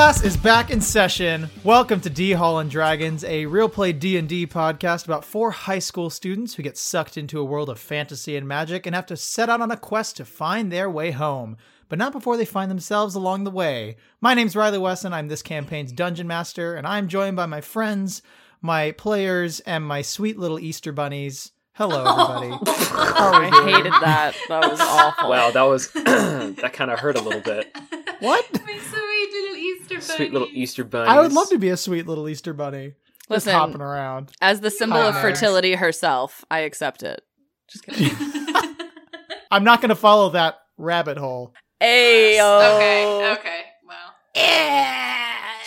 [0.00, 1.50] Class is back in session.
[1.62, 6.08] Welcome to D Hall and Dragons, a real play D&D podcast about four high school
[6.08, 9.50] students who get sucked into a world of fantasy and magic and have to set
[9.50, 11.58] out on a quest to find their way home,
[11.90, 13.96] but not before they find themselves along the way.
[14.22, 15.12] My name's Riley Wesson.
[15.12, 18.22] I'm this campaign's dungeon master, and I'm joined by my friends,
[18.62, 21.52] my players, and my sweet little Easter bunnies.
[21.74, 22.00] Hello,
[22.48, 22.72] everybody.
[22.72, 24.34] How are we I hated that.
[24.48, 25.28] That was awful.
[25.28, 27.76] Wow, that was that kind of hurt a little bit.
[28.20, 28.46] What?
[29.90, 30.52] My sweet little Easter bunny.
[30.52, 31.08] Sweet little Easter bunny.
[31.08, 32.94] I would love to be a sweet little Easter bunny.
[33.18, 34.30] Just Listen, hopping around.
[34.40, 37.22] as the symbol of fertility herself, I accept it.
[37.68, 38.10] Just kidding.
[39.52, 41.54] I'm not going to follow that rabbit hole.
[41.80, 42.76] Ayo.
[42.76, 43.60] Okay, okay.
[43.86, 44.14] Well.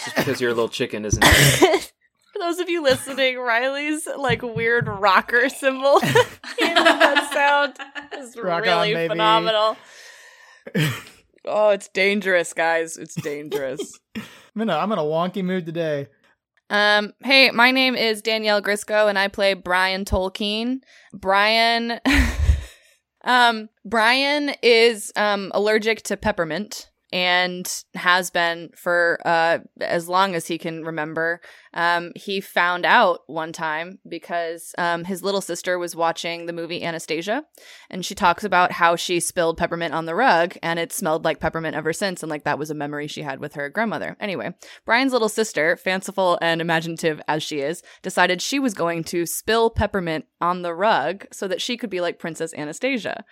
[0.03, 1.92] Just because you're a little chicken, isn't it?
[2.34, 6.00] For those of you listening, Riley's like weird rocker symbol.
[6.59, 7.78] you know that sound
[8.22, 9.09] is Rock on, really baby.
[9.09, 9.78] phenomenal.
[11.45, 12.97] Oh, it's dangerous, guys.
[12.97, 13.99] It's dangerous.
[14.16, 16.08] I'm in a, I'm in a wonky mood today.
[16.69, 20.81] Um, hey, my name is Danielle Grisco and I play Brian Tolkien.
[21.13, 22.00] Brian
[23.23, 30.47] um Brian is um allergic to peppermint and has been for uh as long as
[30.47, 31.39] he can remember.
[31.75, 36.84] Um he found out one time because um his little sister was watching the movie
[36.84, 37.44] Anastasia
[37.91, 41.39] and she talks about how she spilled peppermint on the rug and it smelled like
[41.39, 44.17] peppermint ever since and like that was a memory she had with her grandmother.
[44.19, 44.52] Anyway,
[44.84, 49.69] Brian's little sister, fanciful and imaginative as she is, decided she was going to spill
[49.69, 53.23] peppermint on the rug so that she could be like Princess Anastasia.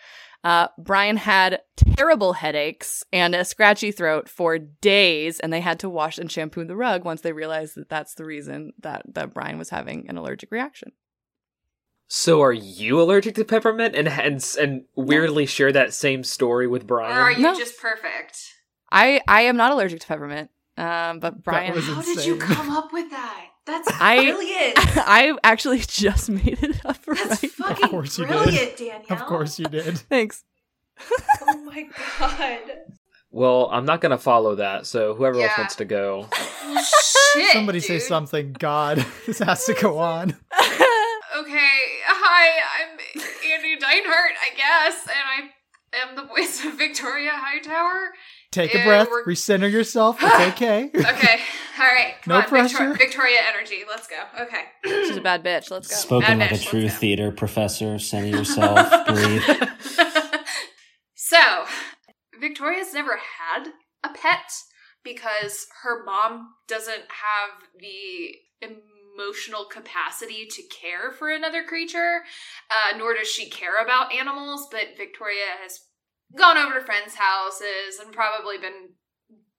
[0.44, 1.61] Uh, Brian had
[1.95, 6.66] terrible headaches and a scratchy throat for days, and they had to wash and shampoo
[6.66, 10.18] the rug once they realized that that's the reason that, that Brian was having an
[10.18, 10.94] allergic reaction.
[12.07, 16.88] so, are you allergic to peppermint and and and weirdly share that same story with
[16.88, 17.16] Brian?
[17.16, 17.56] Or are you No.
[17.56, 18.40] just perfect?
[18.91, 21.74] I, I am not allergic to peppermint, um, but Brian.
[21.74, 23.46] was How did you come up with that?
[23.66, 24.74] That's I- brilliant.
[24.98, 27.66] I actually just made it up That's right now.
[27.68, 28.34] fucking course you did.
[28.34, 29.04] brilliant, Danielle.
[29.10, 29.98] Of course you did.
[30.10, 30.44] Thanks.
[31.42, 31.88] Oh my
[32.20, 32.60] god.
[33.32, 34.86] Well, I'm not gonna follow that.
[34.86, 36.28] So whoever else wants to go.
[37.34, 37.52] Shit.
[37.54, 38.54] Somebody say something.
[38.60, 40.32] God, this has to go on.
[41.38, 41.70] Okay,
[42.06, 42.50] hi,
[42.84, 43.00] I'm
[43.54, 45.50] Andy Deinhardt, I guess, and
[45.96, 48.12] I am the voice of Victoria Hightower.
[48.51, 49.07] Take a breath.
[49.09, 50.17] we're- Recenter yourself.
[50.22, 50.89] It's okay.
[50.94, 51.39] Okay,
[51.79, 52.94] all right, come No on, Victor- pressure.
[52.94, 54.17] Victoria energy, let's go.
[54.41, 54.63] Okay.
[55.07, 55.72] She's a bad bitch.
[55.72, 55.95] Let's go.
[55.95, 57.97] Spoken like a true theater professor.
[58.00, 58.89] Center yourself.
[59.07, 59.41] breathe.
[61.16, 61.38] so,
[62.39, 63.67] Victoria's never had
[64.03, 64.51] a pet
[65.03, 72.22] because her mom doesn't have the emotional capacity to care for another creature,
[72.69, 74.68] uh, nor does she care about animals.
[74.72, 75.79] But Victoria has
[76.38, 78.92] gone over to friends' houses and probably been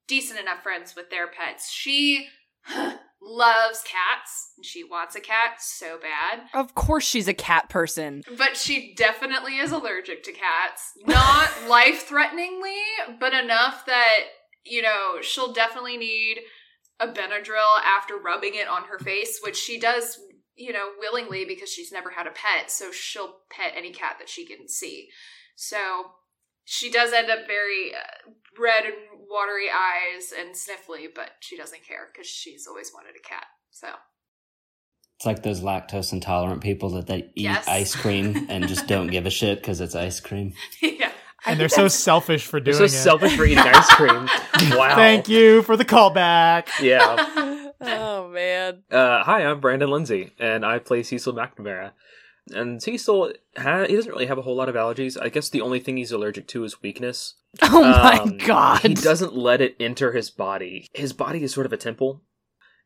[0.06, 1.70] decent enough friends with their pets.
[1.70, 2.28] She
[3.22, 6.44] loves cats and she wants a cat so bad.
[6.54, 8.22] Of course, she's a cat person.
[8.36, 10.92] But she definitely is allergic to cats.
[11.06, 12.80] Not life threateningly,
[13.20, 14.20] but enough that,
[14.64, 16.38] you know, she'll definitely need
[17.00, 20.18] a Benadryl after rubbing it on her face, which she does,
[20.54, 22.70] you know, willingly because she's never had a pet.
[22.70, 25.08] So she'll pet any cat that she can see.
[25.56, 26.12] So
[26.64, 28.30] she does end up very uh,
[28.60, 28.94] red and
[29.28, 33.44] watery eyes and sniffly, but she doesn't care because she's always wanted a cat.
[33.70, 33.88] So.
[35.18, 37.68] It's like those lactose intolerant people that they eat Yes.
[37.68, 40.52] ice cream and just don't give a shit because it's ice cream.
[40.82, 41.12] yeah.
[41.46, 42.88] And they're so selfish for You're so it.
[42.90, 44.28] selfish for eating ice cream.
[44.76, 44.94] Wow.
[44.94, 46.68] Thank you for the callback.
[46.80, 47.16] Yeah.
[47.80, 48.84] oh man.
[48.92, 51.90] Uh, hi, I'm Brandon Lindsay, and I play Cecil McNamara.
[52.50, 55.20] And Cecil, ha- he doesn't really have a whole lot of allergies.
[55.20, 57.34] I guess the only thing he's allergic to is weakness.
[57.62, 58.80] Oh my Um, god.
[58.82, 60.88] He doesn't let it enter his body.
[60.94, 62.22] His body is sort of a temple,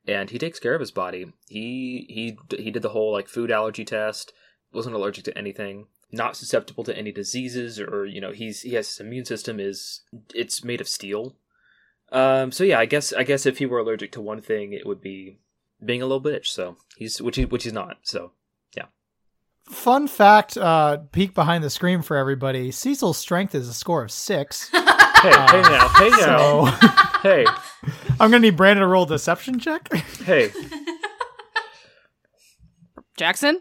[0.06, 1.32] and he takes care of his body.
[1.48, 4.32] He he he did the whole like food allergy test.
[4.72, 5.86] Wasn't allergic to anything.
[6.12, 10.02] Not susceptible to any diseases, or you know, he's he has his immune system is
[10.34, 11.36] it's made of steel.
[12.12, 12.50] Um.
[12.52, 15.00] So yeah, I guess I guess if he were allergic to one thing, it would
[15.00, 15.38] be
[15.84, 16.46] being a little bitch.
[16.46, 17.98] So he's which he which he's not.
[18.02, 18.32] So
[19.68, 22.70] Fun fact, uh, peek behind the screen for everybody.
[22.70, 24.68] Cecil's strength is a score of six.
[24.72, 26.64] hey, hey now, hey now, So
[27.22, 27.44] hey,
[28.20, 29.92] I'm gonna need Brandon to roll deception check.
[30.24, 30.50] hey.
[33.16, 33.58] Jackson?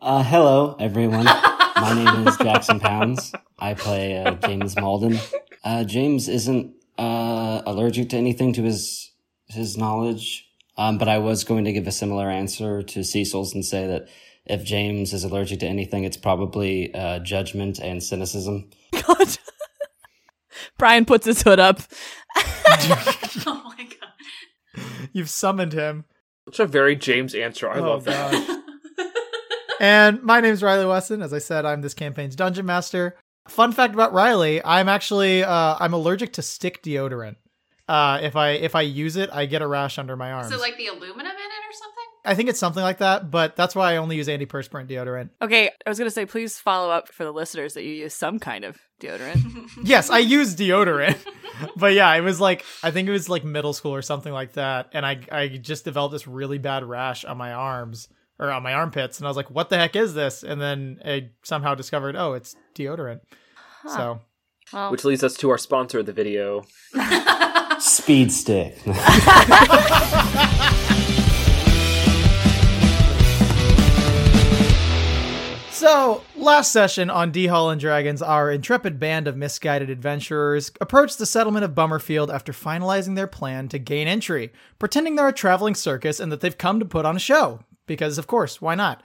[0.00, 1.24] Uh, hello, everyone.
[1.24, 3.32] My name is Jackson Pounds.
[3.58, 5.18] I play uh, James Malden.
[5.64, 9.10] Uh, James isn't uh, allergic to anything to his
[9.48, 10.46] his knowledge,
[10.76, 14.08] um, but I was going to give a similar answer to Cecil's and say that
[14.46, 18.70] if James is allergic to anything, it's probably uh, judgment and cynicism.
[19.06, 19.28] God.
[20.78, 21.80] Brian puts his hood up.
[22.36, 24.80] oh my god.
[25.12, 26.04] You've summoned him.
[26.46, 27.68] It's a very James answer.
[27.70, 28.32] I Oh, love that.
[28.32, 28.58] gosh.
[29.80, 31.22] And my name's Riley Wesson.
[31.22, 33.16] As I said, I'm this campaign's dungeon master.
[33.48, 37.34] Fun fact about Riley: I'm actually uh, I'm allergic to stick deodorant.
[37.88, 40.50] Uh, if I if I use it, I get a rash under my arms.
[40.54, 42.01] So like the aluminum in it or something?
[42.24, 45.30] I think it's something like that, but that's why I only use antiperspirant deodorant.
[45.40, 48.38] Okay, I was gonna say, please follow up for the listeners that you use some
[48.38, 49.42] kind of deodorant.
[49.84, 51.18] Yes, I use deodorant,
[51.76, 54.52] but yeah, it was like I think it was like middle school or something like
[54.52, 58.08] that, and I I just developed this really bad rash on my arms
[58.38, 61.00] or on my armpits, and I was like, "What the heck is this?" And then
[61.04, 63.20] I somehow discovered, oh, it's deodorant.
[63.88, 64.20] So
[64.72, 66.64] Well, Which leads us to our sponsor of the video.
[67.80, 68.78] Speed stick.
[75.82, 81.18] So, last session on D Hall and Dragons, our intrepid band of misguided adventurers approached
[81.18, 85.74] the settlement of Bummerfield after finalizing their plan to gain entry, pretending they're a traveling
[85.74, 87.64] circus and that they've come to put on a show.
[87.86, 89.02] Because, of course, why not?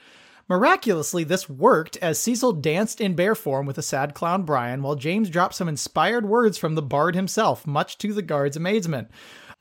[0.47, 4.93] Miraculously, this worked as Cecil danced in bear form with a sad clown Brian, while
[4.93, 9.07] James dropped some inspired words from the bard himself, much to the guards' amazement.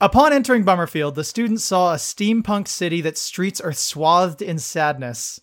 [0.02, 5.40] Upon entering Bummerfield, the students saw a steampunk city that streets are swathed in sadness.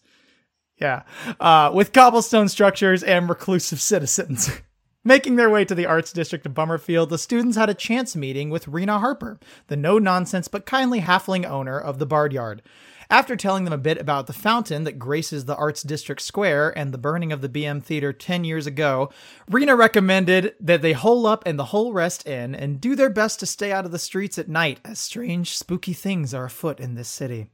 [0.84, 1.04] Yeah.
[1.40, 4.52] Uh, with cobblestone structures and reclusive citizens.
[5.06, 8.50] Making their way to the arts district of Bummerfield, the students had a chance meeting
[8.50, 12.62] with Rena Harper, the no nonsense but kindly halfling owner of the Bard Yard.
[13.10, 16.92] After telling them a bit about the fountain that graces the Arts District Square and
[16.92, 19.10] the burning of the BM Theater 10 years ago,
[19.50, 23.40] Rena recommended that they hole up in the Whole Rest Inn and do their best
[23.42, 26.96] to stay out of the streets at night, as strange, spooky things are afoot in
[26.96, 27.48] this city.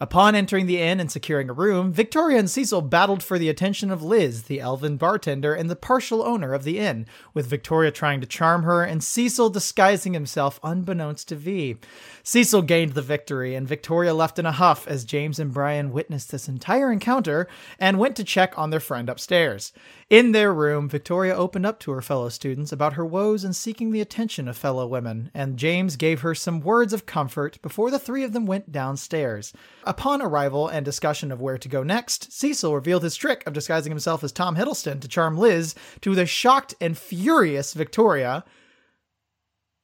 [0.00, 3.90] Upon entering the inn and securing a room, Victoria and Cecil battled for the attention
[3.90, 8.20] of Liz, the elven bartender and the partial owner of the inn, with Victoria trying
[8.20, 11.76] to charm her and Cecil disguising himself unbeknownst to V.
[12.22, 16.30] Cecil gained the victory, and Victoria left in a huff as James and Brian witnessed
[16.30, 17.46] this entire encounter
[17.78, 19.72] and went to check on their friend upstairs.
[20.10, 23.90] In their room, Victoria opened up to her fellow students about her woes and seeking
[23.90, 27.98] the attention of fellow women, and James gave her some words of comfort before the
[27.98, 29.52] three of them went downstairs.
[29.86, 33.92] Upon arrival and discussion of where to go next, Cecil revealed his trick of disguising
[33.92, 38.44] himself as Tom Hiddleston to charm Liz to the shocked and furious Victoria.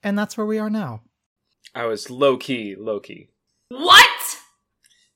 [0.03, 1.03] And that's where we are now.
[1.75, 3.29] I was low key, low key.
[3.69, 4.09] What?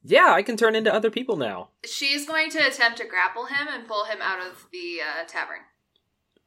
[0.02, 1.70] Yeah, I can turn into other people now.
[1.86, 5.60] She's going to attempt to grapple him and pull him out of the uh, tavern.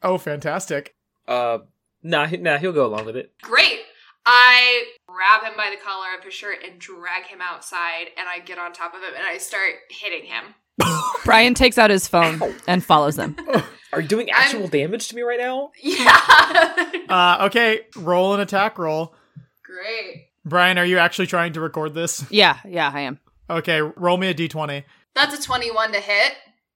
[0.04, 0.94] Oh, fantastic.
[1.28, 1.60] Uh,
[2.04, 3.34] nah, nah, he'll go along with it.
[3.42, 3.80] Great.
[4.30, 8.40] I grab him by the collar of his shirt and drag him outside, and I
[8.40, 10.44] get on top of him and I start hitting him.
[11.26, 13.38] Brian takes out his phone and follows them.
[13.94, 15.72] Are you doing actual damage to me right now?
[15.82, 16.14] Yeah.
[17.08, 19.16] Uh, okay, roll an attack roll.
[19.64, 20.28] Great.
[20.44, 22.26] Brian, are you actually trying to record this?
[22.30, 23.20] Yeah, yeah, I am.
[23.50, 24.84] Okay, roll me a d20.
[25.16, 26.34] That's a 21 to hit.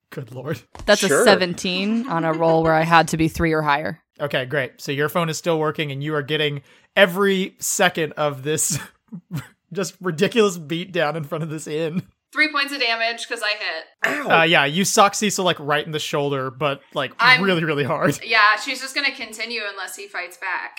[0.08, 0.60] Good lord.
[0.86, 1.20] That's Sure.
[1.20, 4.01] a 17 on a roll where I had to be three or higher.
[4.20, 4.80] Okay, great.
[4.80, 6.62] So your phone is still working and you are getting
[6.96, 8.78] every second of this
[9.72, 12.02] just ridiculous beat down in front of this inn.
[12.32, 13.84] Three points of damage because I hit.
[14.26, 14.40] Ow!
[14.40, 17.84] Uh, yeah, you sock Cecil like right in the shoulder, but like I'm- really, really
[17.84, 18.18] hard.
[18.24, 20.78] Yeah, she's just going to continue unless he fights back.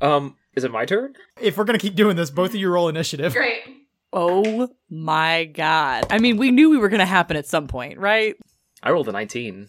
[0.00, 1.14] um, is it my turn?
[1.40, 3.34] If we're gonna keep doing this, both of you roll initiative.
[3.34, 3.62] Great.
[4.12, 6.06] Oh my god.
[6.08, 8.34] I mean, we knew we were going to happen at some point, right?
[8.82, 9.68] I rolled a 19.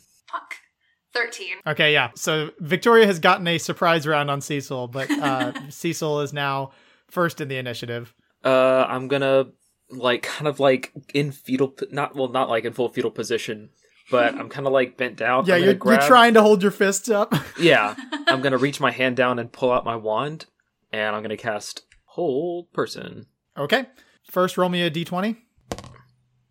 [1.17, 1.33] Fuck.
[1.33, 1.47] 13.
[1.67, 2.11] Okay, yeah.
[2.15, 6.71] So Victoria has gotten a surprise round on Cecil, but uh, Cecil is now
[7.09, 8.13] first in the initiative.
[8.43, 9.47] Uh, I'm gonna
[9.89, 13.69] like kind of like in fetal, not well, not like in full fetal position,
[14.11, 15.45] but I'm kind of like bent down.
[15.45, 17.33] Yeah, you're, grab, you're trying to hold your fists up.
[17.59, 17.95] Yeah,
[18.27, 20.45] I'm gonna reach my hand down and pull out my wand,
[20.91, 23.25] and I'm gonna cast hold person.
[23.57, 23.87] okay.
[24.29, 25.37] First, roll me a d20.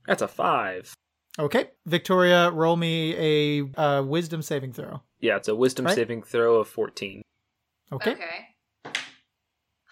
[0.07, 0.95] That's a five.
[1.39, 1.71] Okay.
[1.85, 5.03] Victoria, roll me a uh, wisdom saving throw.
[5.21, 5.95] Yeah, it's a wisdom Right.
[5.95, 7.23] saving throw of 14.
[7.93, 8.13] Okay.
[8.13, 8.47] Okay.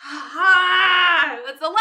[0.07, 1.75] Ah, that's 11!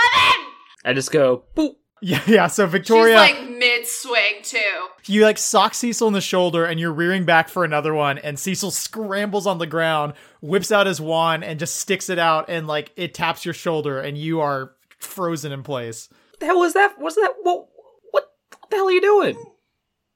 [0.86, 1.75] I just go boop.
[2.05, 2.48] Yeah, yeah.
[2.48, 4.60] So Victoria, She's like mid swing, too.
[5.05, 8.38] you like sock Cecil in the shoulder and you're rearing back for another one, and
[8.38, 12.67] Cecil scrambles on the ground, whips out his wand, and just sticks it out, and
[12.67, 16.10] like it taps your shoulder, and you are frozen in place.
[16.32, 17.00] What the hell was that?
[17.00, 17.70] Was that what?
[18.12, 19.38] What, what the hell are you doing?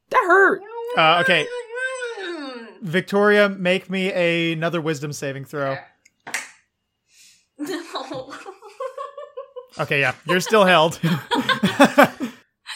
[0.09, 0.61] That hurt.
[0.97, 1.47] Uh, okay.
[2.81, 5.77] Victoria, make me a- another wisdom saving throw.
[7.59, 8.33] No.
[9.79, 10.99] Okay, yeah, you're still held.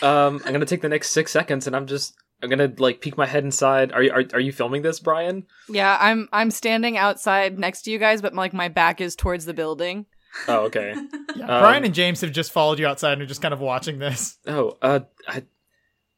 [0.03, 3.17] Um, I'm gonna take the next six seconds, and I'm just I'm gonna like peek
[3.17, 3.91] my head inside.
[3.91, 5.45] Are you are, are you filming this, Brian?
[5.69, 9.45] Yeah, I'm I'm standing outside next to you guys, but like my back is towards
[9.45, 10.07] the building.
[10.47, 10.95] Oh, okay.
[11.35, 13.59] Yeah, Um, Brian and James have just followed you outside and are just kind of
[13.59, 14.37] watching this.
[14.47, 15.43] Oh, uh, I,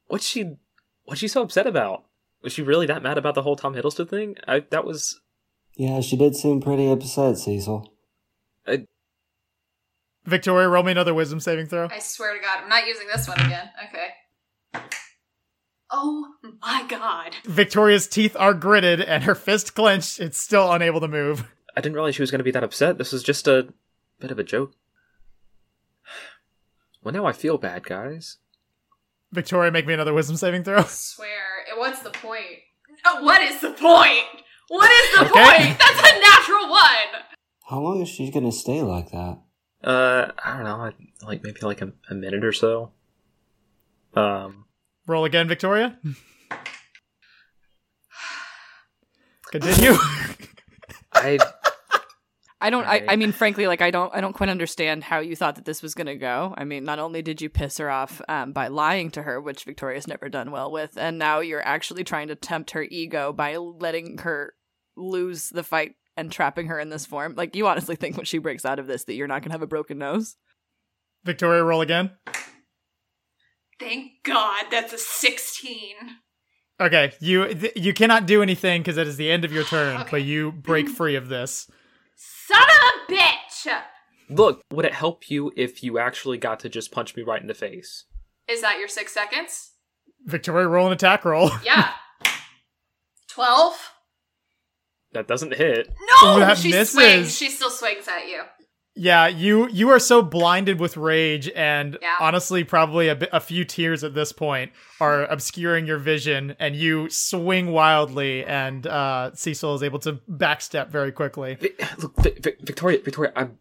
[0.06, 0.56] what's she,
[1.04, 2.04] what's she so upset about?
[2.42, 4.36] Was she really that mad about the whole Tom Hiddleston thing?
[4.46, 5.20] I that was
[5.76, 7.90] Yeah, she did seem pretty upset, Cecil.
[10.26, 11.88] Victoria, roll me another wisdom saving throw.
[11.90, 13.68] I swear to God, I'm not using this one again.
[13.88, 14.80] Okay.
[15.90, 17.36] Oh my God.
[17.44, 20.18] Victoria's teeth are gritted and her fist clenched.
[20.20, 21.44] It's still unable to move.
[21.76, 22.98] I didn't realize she was going to be that upset.
[22.98, 23.68] This was just a
[24.18, 24.72] bit of a joke.
[27.02, 28.38] Well, now I feel bad, guys.
[29.34, 30.82] Victoria, make me another wisdom saving throw.
[30.84, 31.28] swear.
[31.76, 32.60] What's the point?
[33.04, 34.24] Oh, what is the point?
[34.68, 35.32] What is the Okay.
[35.32, 35.78] point?
[35.78, 37.22] That's a natural one.
[37.68, 39.38] How long is she gonna stay like that?
[39.82, 42.92] Uh, I don't know, I- like maybe like a, a minute or so.
[44.14, 44.64] Um,
[45.06, 45.98] Roll again, Victoria.
[49.50, 49.94] Continue.
[51.12, 51.38] I
[52.60, 52.86] I don't.
[52.86, 54.14] I, I mean, frankly, like I don't.
[54.14, 56.54] I don't quite understand how you thought that this was going to go.
[56.56, 59.64] I mean, not only did you piss her off um, by lying to her, which
[59.64, 63.56] Victoria's never done well with, and now you're actually trying to tempt her ego by
[63.56, 64.54] letting her
[64.96, 67.34] lose the fight and trapping her in this form.
[67.36, 69.54] Like, you honestly think when she breaks out of this that you're not going to
[69.54, 70.36] have a broken nose?
[71.24, 72.12] Victoria, roll again.
[73.80, 75.96] Thank God that's a 16.
[76.80, 79.96] Okay, you th- you cannot do anything because it is the end of your turn,
[80.02, 80.10] Okay.
[80.10, 81.68] but you break free of this.
[82.46, 82.68] Son of
[83.08, 83.82] a bitch!
[84.30, 84.62] look.
[84.72, 87.54] Would it help you if you actually got to just punch me right in the
[87.54, 88.04] face?
[88.48, 89.72] Is that your six seconds?
[90.24, 91.50] Victoria, roll an attack roll.
[91.64, 91.90] Yeah.
[93.30, 93.74] 12?
[95.12, 95.88] That doesn't hit.
[96.22, 96.38] No!
[96.38, 96.92] That she misses.
[96.92, 97.36] swings.
[97.36, 98.42] She still swings at you.
[98.96, 102.14] Yeah, you you are so blinded with rage, and Yeah.
[102.20, 104.70] honestly, probably a, bit, a few tears at this point
[105.00, 110.90] are obscuring your vision, and you swing wildly, and uh, Cecil is able to backstep
[110.90, 111.58] very quickly.
[111.98, 113.58] Look, Vi- Vi- Victoria, Victoria, I'm,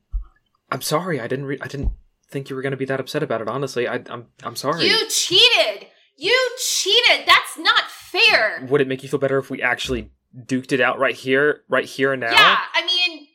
[0.71, 1.19] I'm sorry.
[1.19, 1.93] I didn't, re- I didn't
[2.29, 3.47] think you were going to be that upset about it.
[3.47, 4.85] Honestly, I, I'm, I'm sorry.
[4.87, 5.87] You cheated!
[6.15, 7.25] You cheated!
[7.25, 8.67] That's not fair!
[8.69, 10.11] Would it make you feel better if we actually
[10.45, 12.31] duked it out right here, right here and now?
[12.31, 13.27] Yeah, I mean,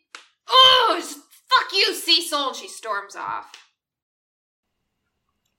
[0.49, 0.88] oh,
[1.69, 2.49] fuck you, Cecil!
[2.49, 3.53] And she storms off.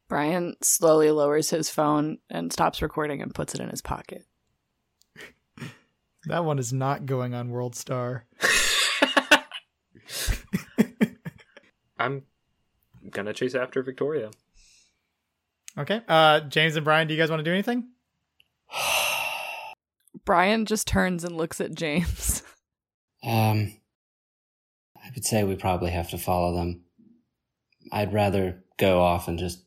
[0.08, 4.26] Brian slowly lowers his phone and stops recording and puts it in his pocket.
[6.26, 8.26] That one is not going on World Star.
[11.98, 12.24] I'm
[13.10, 14.32] gonna chase after Victoria.
[15.78, 17.88] Okay, uh, James and Brian, do you guys want to do anything?
[20.26, 22.44] Brian just turns and looks at James.
[23.24, 23.74] Um,
[25.10, 26.82] I would say we probably have to follow them.
[27.92, 29.66] I'd rather go off and just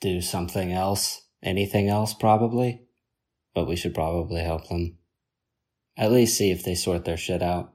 [0.00, 2.82] do something else, anything else, probably.
[3.54, 4.98] But we should probably help them.
[5.96, 7.72] At least see if they sort their shit out.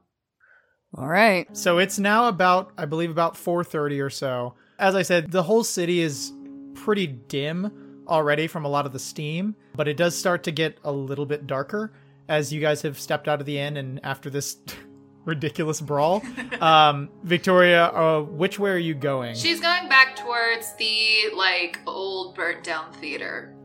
[0.96, 1.48] All right.
[1.58, 4.54] So it's now about, I believe, about 4:30 or so.
[4.78, 6.32] As I said, the whole city is
[6.76, 10.78] pretty dim already from a lot of the steam, but it does start to get
[10.84, 11.94] a little bit darker
[12.28, 14.58] as you guys have stepped out of the inn and after this
[15.26, 16.24] ridiculous brawl.
[16.62, 19.36] um, Victoria, uh, which way are you going?
[19.36, 23.56] She's going back towards the, like, old burnt down theater.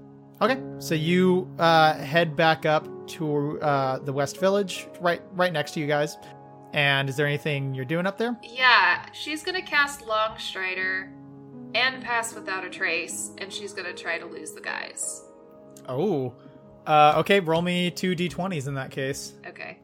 [0.41, 5.73] Okay, so you uh, head back up to uh, the West Village, right, right next
[5.73, 6.19] to you guys.
[6.75, 8.37] And is there anything you're doing up there?
[8.43, 11.11] Yeah, she's gonna cast Long Strider
[11.75, 15.25] and pass without a trace, and she's gonna try to lose the guys.
[15.89, 16.35] Oh,
[16.87, 17.41] uh, okay.
[17.41, 19.35] Roll me two d20s in that case.
[19.47, 19.79] Okay.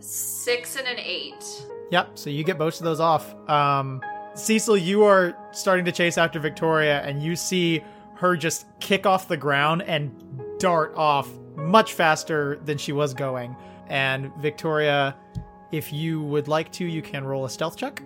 [0.00, 1.44] Six and an eight.
[1.90, 2.18] Yep.
[2.18, 3.34] So you get both of those off.
[3.48, 4.02] Um,
[4.34, 7.82] Cecil, you are starting to chase after Victoria, and you see
[8.16, 10.12] her just kick off the ground and
[10.58, 13.54] dart off much faster than she was going.
[13.88, 15.16] And Victoria,
[15.72, 18.02] if you would like to, you can roll a stealth check.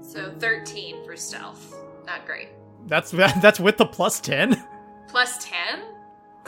[0.00, 1.74] So 13 for stealth.
[2.06, 2.48] Not great.
[2.86, 4.62] That's that's with the plus ten.
[5.08, 5.78] Plus 10?
[5.80, 5.86] From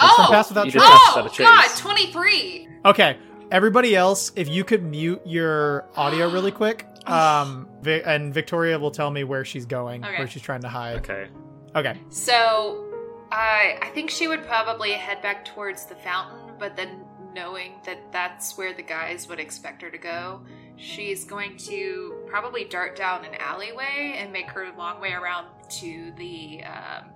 [0.01, 0.29] Oh!
[0.31, 1.39] pass without You just Oh, a chase.
[1.47, 2.69] God, 23!
[2.85, 3.17] Okay.
[3.51, 8.91] Everybody else, if you could mute your audio really quick, um, Vi- and Victoria will
[8.91, 10.19] tell me where she's going, Okay.
[10.19, 10.97] where she's trying to hide.
[10.99, 11.29] Okay.
[11.77, 12.01] Okay.
[12.09, 12.85] So,
[13.31, 18.11] I I think she would probably head back towards the fountain, but then knowing that
[18.13, 20.41] that's where the guys would expect her to go,
[20.77, 26.13] she's going to probably dart down an alleyway and make her long way around to
[26.17, 27.11] the um,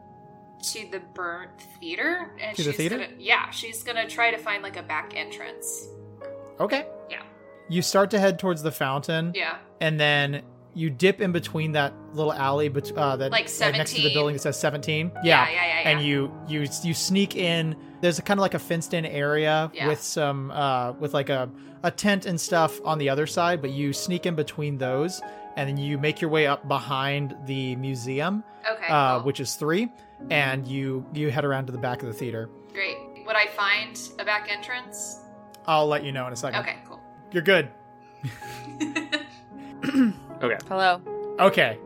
[0.63, 2.33] to the burnt theater.
[2.41, 2.99] And To the she's theater?
[2.99, 5.89] gonna yeah, she's gonna try to find like a back entrance.
[6.61, 6.87] Okay.
[7.11, 7.23] Yeah.
[7.69, 9.57] You start to head towards the fountain, Yeah.
[9.81, 10.43] and then
[10.75, 14.35] you dip in between that little alley, bet- uh, that Like next to the building
[14.35, 15.11] that says seventeen.
[15.25, 15.88] Yeah, yeah, yeah, yeah.
[15.90, 19.71] And you you you sneak in There's a kind of like a fenced in area
[19.75, 19.88] Yeah.
[19.88, 21.50] with some uh with like a
[21.83, 25.21] a tent and stuff on the other side, but you sneak in between those
[25.57, 28.87] and then you make your way up behind the museum, Okay.
[28.88, 29.26] uh, cool.
[29.26, 29.88] which is 3,
[30.31, 32.49] and you you head around to the back of the theater.
[32.73, 32.97] Great.
[33.26, 35.19] Would I find a back entrance?
[35.67, 36.61] I'll let you know in a second.
[36.61, 37.00] Okay, cool.
[37.33, 37.71] You're good.
[40.43, 40.57] Okay.
[40.69, 41.00] Hello.
[41.38, 41.79] Okay.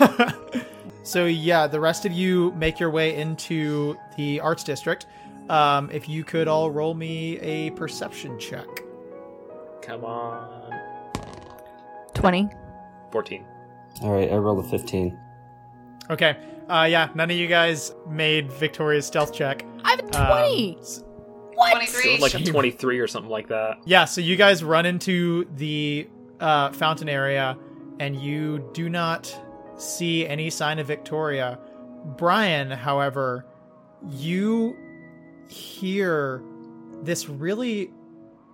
[1.02, 5.06] so yeah, the rest of you make your way into the arts district.
[5.48, 8.66] Um, if you could all roll me a perception check.
[9.82, 10.72] Come on.
[12.14, 12.48] 20.
[13.10, 13.44] 14.
[14.02, 15.18] All right, I rolled a 15.
[16.10, 16.36] Okay.
[16.68, 19.64] Uh, yeah, none of you guys made Victoria's stealth check.
[19.84, 20.74] I have a 20.
[20.76, 21.02] Um, s-
[21.56, 21.72] what?
[21.72, 22.18] 23.
[22.18, 23.78] Like a 23 or something like that.
[23.84, 26.08] yeah, so you guys run into the
[26.40, 27.56] uh, fountain area,
[27.98, 29.34] and you do not
[29.78, 31.58] see any sign of Victoria.
[32.16, 33.46] Brian, however,
[34.08, 34.76] you
[35.48, 36.42] hear
[37.02, 37.90] this really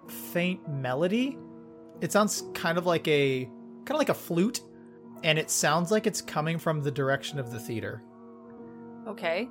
[0.09, 1.37] faint melody.
[2.01, 4.63] It sounds kind of like a kind of like a flute,
[5.23, 8.03] and it sounds like it's coming from the direction of the theater.
[9.07, 9.49] Okay.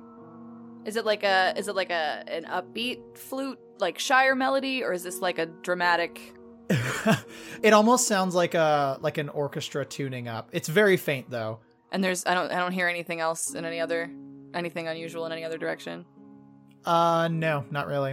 [0.84, 4.92] Is it like a is it like a an upbeat flute like Shire melody or
[4.92, 6.34] is this like a dramatic
[7.62, 10.48] it almost sounds like a like an orchestra tuning up.
[10.52, 11.60] It's very faint though.
[11.90, 14.10] and there's I don't I don't hear anything else in any other
[14.54, 16.04] anything unusual in any other direction.
[16.84, 18.12] Uh no, not really.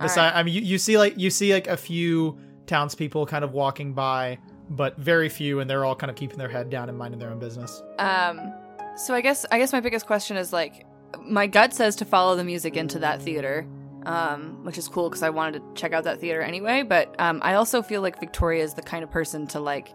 [0.00, 0.34] All Besi- right.
[0.34, 3.94] I mean, you, you see like you see like a few townspeople kind of walking
[3.94, 7.18] by, but very few, and they're all kind of keeping their head down and minding
[7.18, 7.82] their own business.
[7.98, 8.52] Um
[8.96, 10.86] so I guess I guess my biggest question is like
[11.22, 13.66] my gut says to follow the music into that theater.
[14.04, 16.84] Um, which is cool because I wanted to check out that theater anyway.
[16.84, 19.88] But um, I also feel like Victoria is the kind of person to like.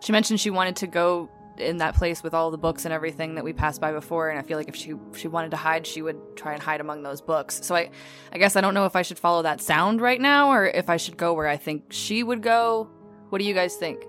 [0.00, 3.34] She mentioned she wanted to go in that place with all the books and everything
[3.36, 5.86] that we passed by before, and I feel like if she she wanted to hide,
[5.86, 7.60] she would try and hide among those books.
[7.62, 7.90] So I,
[8.32, 10.90] I guess I don't know if I should follow that sound right now or if
[10.90, 12.90] I should go where I think she would go.
[13.28, 14.04] What do you guys think?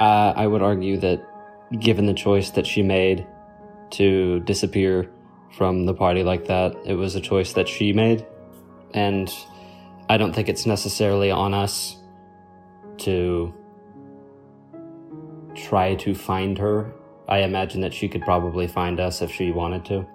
[0.00, 1.22] Uh, I would argue that
[1.78, 3.26] given the choice that she made
[3.96, 5.10] to disappear
[5.56, 8.26] from the party like that, it was a choice that she made.
[8.92, 9.32] And
[10.08, 11.96] I don't think it's necessarily on us
[12.98, 13.54] to
[15.54, 16.92] try to find her.
[17.28, 20.06] I imagine that she could probably find us if she wanted to.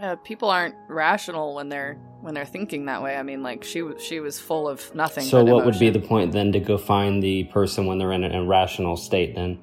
[0.00, 3.16] Uh, people aren't rational when they're when they're thinking that way.
[3.16, 5.24] I mean, like she was she was full of nothing.
[5.24, 8.22] So, what would be the point then to go find the person when they're in
[8.22, 9.58] an irrational state then?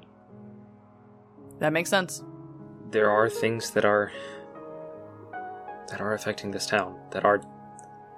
[1.59, 2.23] That makes sense.
[2.93, 4.11] There are things that are
[5.89, 7.41] that are affecting this town that are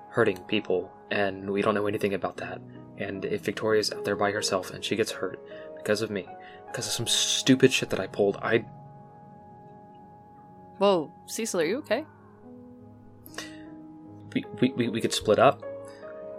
[0.10, 2.62] hurting people, and we don't know anything about that.
[2.98, 5.40] And if Victoria's out there by herself and she gets hurt
[5.78, 6.28] because of me,
[6.68, 8.66] because of some stupid shit that I pulled, I
[10.78, 12.06] Whoa, Cecil, are you okay?
[14.34, 15.64] we, we, we, we could split up.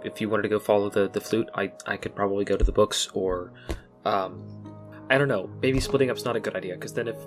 [0.03, 2.63] If you wanted to go follow the, the flute, I, I could probably go to
[2.63, 3.51] the books, or
[4.05, 4.43] um,
[5.09, 5.49] I don't know.
[5.61, 7.17] Maybe splitting up's not a good idea because then if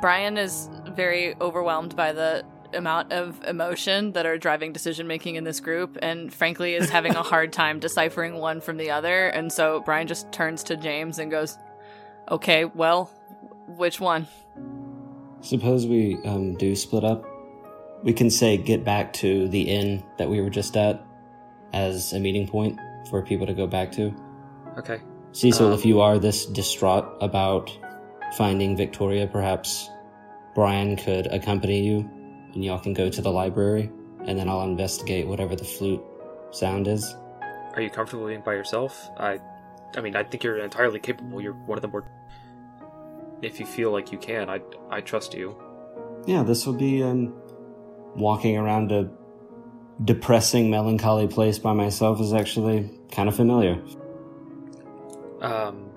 [0.00, 5.44] Brian is very overwhelmed by the amount of emotion that are driving decision making in
[5.44, 9.28] this group, and frankly is having a hard time deciphering one from the other.
[9.28, 11.58] And so Brian just turns to James and goes,
[12.30, 13.06] "Okay, well,
[13.66, 14.26] which one?"
[15.42, 17.24] Suppose we um, do split up.
[18.02, 21.04] We can say get back to the inn that we were just at
[21.72, 24.14] as a meeting point for people to go back to.
[24.78, 25.00] okay,
[25.32, 27.70] Cecil, Um, if you are this distraught about
[28.36, 29.90] finding Victoria, perhaps
[30.54, 32.08] Brian could accompany you
[32.54, 33.90] and y'all can go to the library
[34.26, 36.02] and then I'll investigate whatever the flute
[36.50, 37.14] sound is.
[37.74, 39.08] are you comfortable being by yourself?
[39.16, 39.38] I,
[39.96, 41.40] I mean, I think you're entirely capable.
[41.40, 42.04] You're one of the more.
[43.42, 45.56] If you feel like you can, I I trust you.
[46.26, 47.32] Yeah, this will be um,
[48.14, 49.10] walking around a
[50.04, 53.80] depressing, melancholy place by myself is actually kind of familiar.
[55.40, 55.90] Um,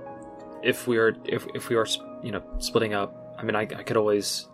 [0.64, 1.86] if we are if if we are
[2.24, 4.48] you know splitting up, I mean, I I could always.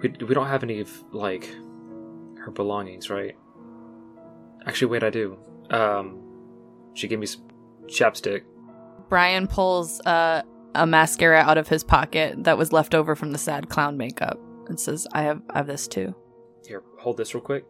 [0.00, 1.44] We we don't have any of like
[2.38, 3.36] her belongings, right?
[4.66, 5.38] Actually, wait, I do.
[5.70, 6.22] Um,
[6.94, 7.42] she gave me some
[7.86, 8.42] chapstick.
[9.08, 10.42] Brian pulls uh,
[10.74, 14.38] a mascara out of his pocket that was left over from the sad clown makeup
[14.68, 16.14] and says, "I have I have this too."
[16.66, 17.64] Here, hold this real quick.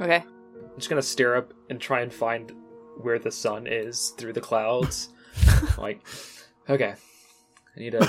[0.00, 0.24] Okay.
[0.24, 2.52] I'm just gonna stare up and try and find
[3.00, 5.10] where the sun is through the clouds.
[5.78, 6.06] like,
[6.68, 6.94] okay,
[7.76, 8.08] I need a.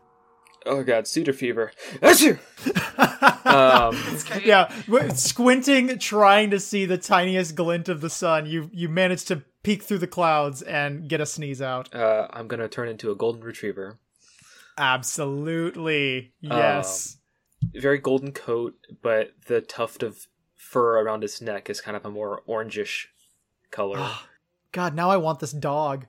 [0.66, 1.72] oh god, cedar fever.
[2.00, 2.38] Achoo!
[3.46, 4.46] Um, That's great.
[4.46, 4.72] yeah,
[5.14, 9.82] squinting, trying to see the tiniest glint of the sun, you you manage to peek
[9.82, 11.94] through the clouds and get a sneeze out.
[11.94, 13.98] uh, I'm gonna turn into a golden retriever.
[14.78, 17.18] Absolutely, yes.
[17.74, 20.26] very golden coat, but the tuft of
[20.56, 23.06] fur around his neck is kind of a more orangish
[23.70, 24.10] color.
[24.72, 26.06] God, now I want this dog.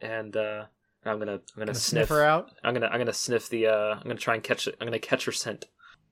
[0.00, 0.64] and uh,
[1.08, 2.50] I'm gonna I'm gonna, Gonna sniff, sniff her out.
[2.62, 4.76] I'm gonna I'm gonna sniff the uh I'm gonna try and catch it.
[4.80, 5.66] I'm gonna catch her scent.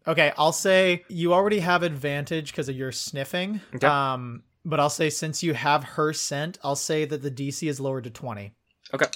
[0.06, 3.60] Okay, I'll say you already have advantage because of your sniffing.
[3.74, 3.86] Okay.
[3.86, 7.80] Um, but I'll say since you have her scent, I'll say that the DC is
[7.80, 8.52] lowered to twenty.
[8.94, 9.06] Okay.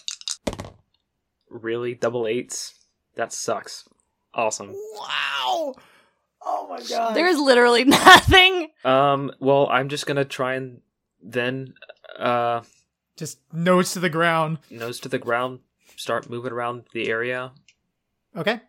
[1.48, 2.74] Really, double eights?
[3.16, 3.88] That sucks.
[4.32, 4.72] Awesome.
[4.72, 5.74] Wow!
[6.42, 7.14] Oh my god!
[7.14, 8.68] There's literally nothing.
[8.84, 9.32] Um.
[9.40, 10.80] Well, I'm just gonna try and
[11.22, 11.74] then
[12.18, 12.62] uh
[13.16, 14.58] just nose to the ground.
[14.70, 15.60] nose to the ground,
[16.00, 17.52] start moving around the area.
[18.36, 18.60] Okay.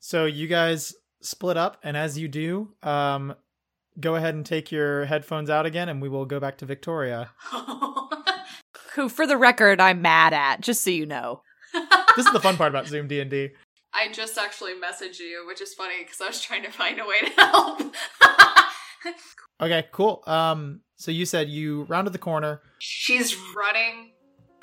[0.00, 3.34] So you guys split up, and as you do, um,
[4.00, 7.30] go ahead and take your headphones out again, and we will go back to Victoria.
[8.94, 11.42] Who, for the record, I'm mad at, just so you know.
[12.14, 13.48] This is the fun part about Zoom D and D.
[13.94, 17.06] I just actually messaged you, which is funny because I was trying to find a
[17.06, 17.94] way to help.
[19.60, 20.22] Okay, cool.
[20.26, 22.62] Um, so you said you rounded the corner.
[22.78, 24.11] she's running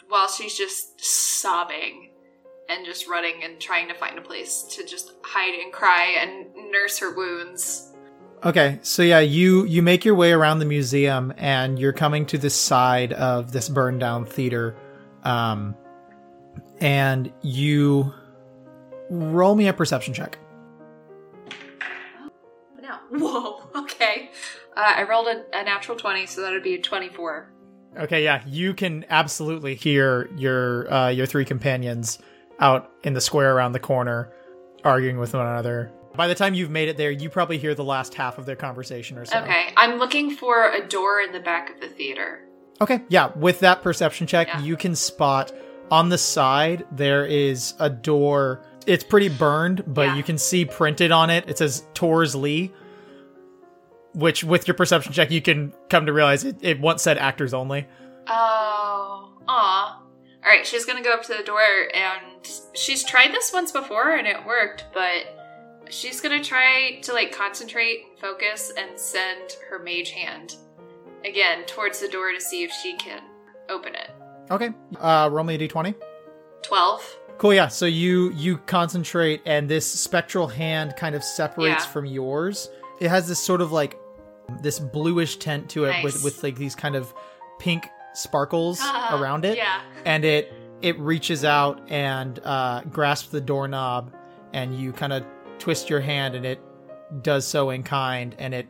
[0.09, 2.09] while she's just sobbing
[2.67, 6.71] and just running and trying to find a place to just hide and cry and
[6.71, 7.93] nurse her wounds.
[8.43, 12.37] Okay, so yeah, you you make your way around the museum, and you're coming to
[12.37, 14.77] the side of this burned down theater,
[15.23, 15.75] um,
[16.79, 18.13] and you
[19.09, 20.37] roll me a perception check.
[22.81, 22.95] No.
[23.11, 23.67] Whoa.
[23.75, 24.31] Okay.
[24.77, 27.51] Uh, I rolled a, a natural 20, so that would be a 24.
[27.97, 32.19] Okay, yeah, you can absolutely hear your uh, your three companions
[32.59, 34.31] out in the square around the corner
[34.83, 35.91] arguing with one another.
[36.15, 38.55] By the time you've made it there, you probably hear the last half of their
[38.55, 39.39] conversation or so.
[39.39, 39.71] Okay.
[39.77, 42.41] I'm looking for a door in the back of the theater.
[42.81, 44.61] Okay, yeah, with that perception check, Yeah.
[44.61, 45.51] you can spot
[45.91, 48.63] on the side there is a door.
[48.87, 50.15] It's pretty burned, but Yeah.
[50.15, 51.49] you can see printed on it.
[51.49, 52.71] It says Tors Lee,
[54.13, 57.53] which with your perception check, you can come to realize it, it once said actors
[57.53, 57.87] only.
[58.27, 59.31] Oh.
[59.47, 60.01] Aw.
[60.43, 61.61] All right, she's gonna go up to the door,
[61.93, 65.35] and she's tried this once before, and it worked, but
[65.89, 70.55] she's gonna try to like concentrate and focus and send her mage hand
[71.25, 73.21] again towards the door to see if she can
[73.69, 74.11] open it.
[74.49, 74.69] Okay,
[74.99, 75.93] uh, roll me a d20.
[76.61, 77.15] 12.
[77.37, 77.67] Cool, yeah.
[77.67, 81.91] So you you concentrate, and this spectral hand kind of separates Yeah.
[81.91, 82.69] from yours.
[82.99, 83.97] It has this sort of like
[84.61, 86.23] this bluish tint to it with Nice.
[86.23, 87.13] with like these kind of
[87.59, 89.57] pink sparkles Ah, around it.
[89.57, 89.81] Yeah.
[90.05, 94.13] and it it reaches out and uh, grasps the doorknob,
[94.53, 95.23] and you kind of
[95.59, 96.59] twist your hand, and it
[97.21, 98.67] does so in kind, and it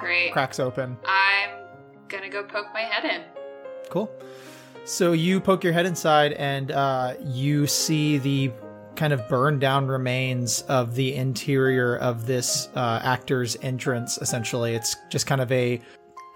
[0.00, 0.32] Great.
[0.32, 0.96] cracks open.
[1.06, 1.50] I'm
[2.08, 3.22] gonna go poke my head in.
[3.90, 4.10] Cool.
[4.84, 8.50] So you poke your head inside, and uh, you see the
[8.96, 14.18] kind of burned down remains of the interior of this uh, actor's entrance.
[14.18, 15.80] Essentially, it's just kind of a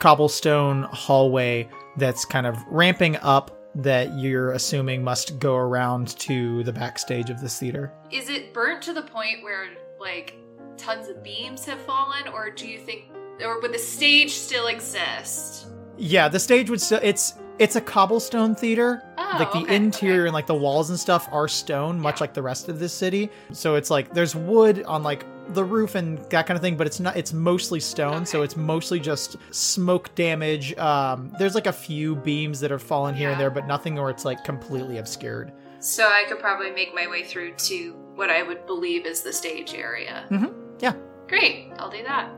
[0.01, 3.53] cobblestone hallway that's kind of ramping up.
[3.79, 7.93] That you're assuming must go around to the backstage of this theater.
[8.11, 9.67] Is it burnt to the point where
[10.01, 10.35] like
[10.79, 15.67] tons of beams have fallen, or do you think, or would the stage still exist?
[15.99, 17.01] Yeah, the stage would still.
[17.03, 19.03] It's it's a cobblestone theater.
[19.19, 20.27] Oh, like the okay, interior okay.
[20.29, 22.25] and like the walls and stuff are stone, much Yeah.
[22.25, 23.31] like the rest of this city.
[23.53, 26.87] So it's like there's wood on like the roof and that kind of thing, but
[26.87, 27.17] it's not.
[27.17, 30.77] It's mostly stone, so it's mostly just smoke damage.
[30.77, 34.11] Um, there's like a few beams that have fallen here and there, but nothing where
[34.11, 35.53] it's like completely obscured.
[35.79, 39.33] So I could probably make my way through to what I would believe is the
[39.33, 40.25] stage area.
[40.31, 40.77] Mm-hmm.
[40.81, 40.95] yeah.
[41.29, 42.31] Great, I'll do that.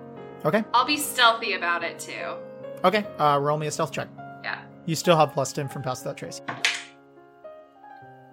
[0.44, 2.36] Okay, I'll be stealthy about it too.
[2.84, 3.06] Okay.
[3.18, 4.08] Uh, roll me a stealth check.
[4.42, 4.60] Yeah.
[4.86, 6.40] You still have plus ten from past that trace.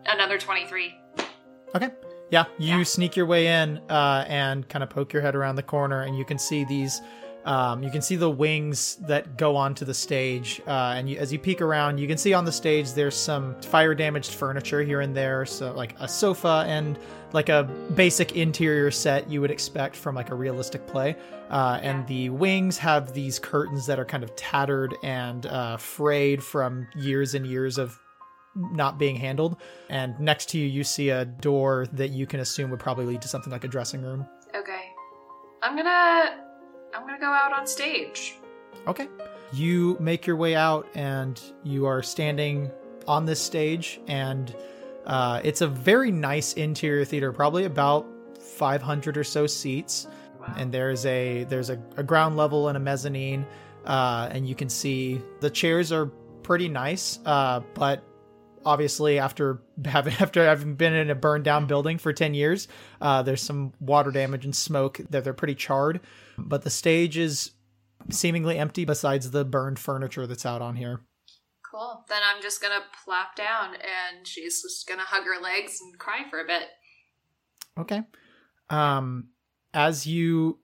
[0.07, 0.95] Another 23.
[1.75, 1.89] Okay.
[2.31, 2.83] Yeah, you Yeah.
[2.83, 6.17] sneak your way in uh, and kind of poke your head around the corner, and
[6.17, 7.01] you can see these.
[7.45, 11.31] Um, you can see the wings that go onto the stage, uh, and you, as
[11.31, 15.01] you peek around, you can see on the stage there's some fire damaged furniture here
[15.01, 16.97] and there, so like a sofa and
[17.33, 17.63] like a
[17.95, 21.15] basic interior set you would expect from like a realistic play.
[21.51, 26.43] Uh, and the wings have these curtains that are kind of tattered and uh, frayed
[26.43, 27.99] from years and years of
[28.55, 29.57] not being handled.
[29.89, 33.21] And next to you, you see a door that you can assume would probably lead
[33.21, 34.25] to something like a dressing room.
[34.55, 34.85] Okay.
[35.61, 36.44] I'm gonna.
[36.95, 38.37] I'm gonna go out on stage.
[38.87, 39.07] Okay.
[39.51, 42.71] You make your way out, and you are standing
[43.07, 44.55] on this stage, and
[45.05, 48.05] uh, it's a very nice interior theater, probably about
[48.39, 50.07] 500 or so seats.
[50.57, 53.45] And there's a there's a, a ground level and a mezzanine,
[53.85, 56.05] uh, and you can see the chairs are
[56.43, 58.03] pretty nice, uh, but
[58.65, 62.67] obviously after having after having been in a burned down building for 10 years
[63.01, 65.99] uh, there's some water damage and smoke that they're pretty charred
[66.37, 67.51] but the stage is
[68.09, 71.01] seemingly empty besides the burned furniture that's out on here
[71.71, 72.05] Cool.
[72.07, 76.23] Then I'm just gonna plop down and she's just gonna hug her legs and cry
[76.29, 76.63] for a bit.
[77.77, 78.01] okay
[78.69, 79.27] um
[79.73, 80.59] as you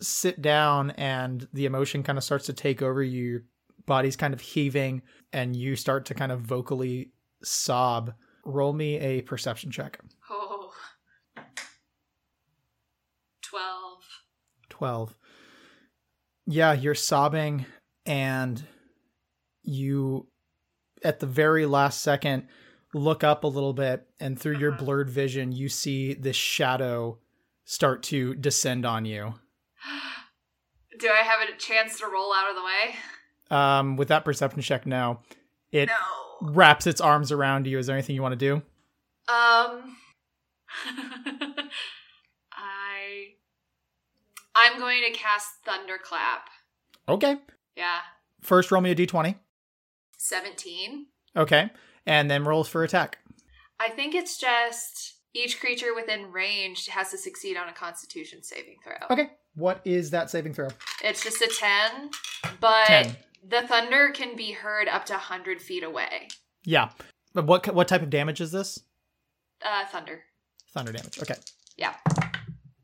[0.00, 3.42] sit down and the emotion kind of starts to take over you your
[3.86, 7.10] body's kind of heaving and you start to kind of vocally
[7.42, 9.98] sob roll me a perception check
[10.30, 10.72] Oh.
[13.42, 14.02] 12.
[14.68, 15.16] 12.
[16.46, 17.66] Yeah, you're sobbing,
[18.06, 18.62] and
[19.62, 20.28] you,
[21.04, 22.48] at the very last second,
[22.94, 24.84] look up a little bit, and through your Uh-huh.
[24.84, 27.18] blurred vision, you see this shadow
[27.64, 29.34] start to descend on you.
[30.98, 32.96] Do I have a chance to roll out of the way?
[33.50, 35.22] Um, with that perception check, no.
[35.72, 36.29] It No.
[36.40, 37.78] Wraps its arms around you.
[37.78, 38.54] Is there anything you want to do?
[39.28, 39.96] Um.
[42.52, 43.34] I.
[44.54, 46.48] I'm going to cast Thunderclap.
[47.08, 47.36] Okay.
[47.76, 47.98] Yeah.
[48.40, 49.36] First, roll me a d20.
[50.16, 51.06] 17.
[51.36, 51.70] Okay.
[52.06, 53.18] And then rolls for attack.
[53.78, 58.76] I think it's just each creature within range has to succeed on a constitution saving
[58.84, 58.96] throw.
[59.10, 59.30] Okay.
[59.54, 60.68] What is that saving throw?
[61.02, 62.10] It's just a 10,
[62.60, 63.16] but 10.
[63.46, 66.28] The thunder can be heard up to 100 feet away.
[66.64, 66.90] Yeah.
[67.34, 68.78] But what what type of damage is this?
[69.64, 70.22] Uh, thunder.
[70.74, 71.18] Thunder damage.
[71.22, 71.34] Okay.
[71.76, 71.94] Yeah.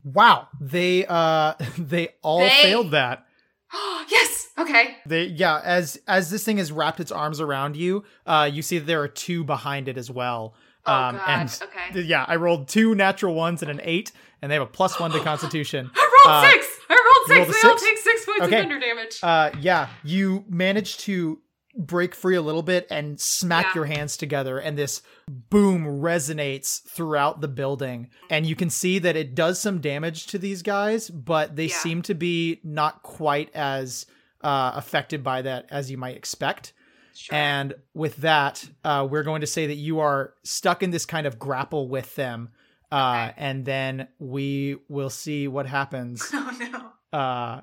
[0.03, 0.47] Wow.
[0.59, 3.25] They uh they all They- failed that.
[3.73, 4.47] Oh yes!
[4.57, 4.95] Okay.
[5.05, 8.79] They yeah, as as this thing has wrapped its arms around you, uh you see
[8.79, 10.53] that there are two behind it as well.
[10.85, 11.23] Oh, um God.
[11.27, 12.01] and Okay.
[12.03, 15.11] yeah, I rolled two natural ones and an 8 and they have a plus 1
[15.11, 15.91] to constitution.
[16.27, 16.67] I rolled Uh, six!
[16.89, 17.61] I rolled six!
[17.61, 18.55] They all take six points Okay.
[18.57, 19.19] of thunder damage.
[19.23, 21.39] Uh yeah, you manage to
[21.79, 23.71] break free a little bit and smack Yeah.
[23.75, 29.15] your hands together and this boom resonates throughout the building and you can see that
[29.15, 31.75] it does some damage to these guys but they Yeah.
[31.77, 34.07] seem to be not quite as
[34.41, 36.73] uh, affected by that as you might expect
[37.13, 37.35] Sure.
[37.37, 41.27] and with that uh, we're going to say that you are stuck in this kind
[41.27, 42.49] of grapple with them
[42.91, 43.33] uh, Okay.
[43.37, 47.17] and then we will see what happens oh no.
[47.17, 47.61] uh,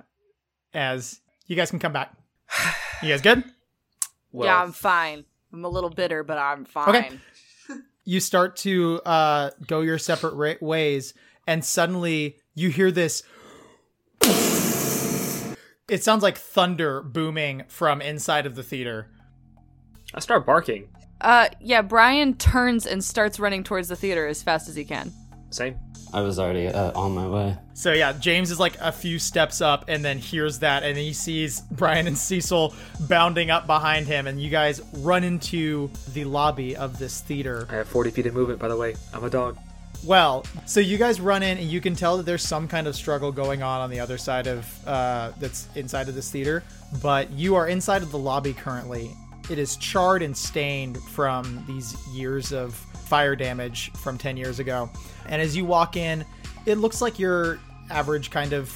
[0.73, 2.13] as you guys can come back
[3.03, 3.43] you guys good
[4.33, 5.25] Well, yeah, I'm fine.
[5.53, 6.89] I'm a little bitter, but I'm fine.
[6.89, 7.11] Okay.
[8.05, 11.15] you start to uh, go your separate ra- ways,
[11.47, 13.23] and suddenly you hear this.
[15.87, 19.09] It sounds like thunder booming from inside of the theater.
[20.15, 20.89] I start barking.
[21.25, 25.11] Uh, yeah, Brian turns and starts running towards the theater as fast as he can.
[25.49, 25.77] Same.
[26.13, 27.57] I was already uh, on my way.
[27.73, 31.13] So yeah, James is like a few steps up and then hears that and he
[31.15, 32.75] sees Brian and Cecil
[33.09, 37.67] bounding up behind him and you guys run into the lobby of this theater.
[37.71, 38.95] I have 40 feet of movement, by the way.
[39.13, 39.57] I'm a dog.
[40.05, 42.95] Well, so you guys run in, and you can tell that there's some kind of
[42.95, 46.63] struggle going on on the other side of uh, that's inside of this theater.
[47.03, 49.13] But you are inside of the lobby currently.
[49.51, 54.91] It is charred and stained from these years of fire damage from 10 years ago.
[55.27, 56.25] And as you walk in,
[56.67, 57.59] it looks like your
[57.91, 58.75] average kind of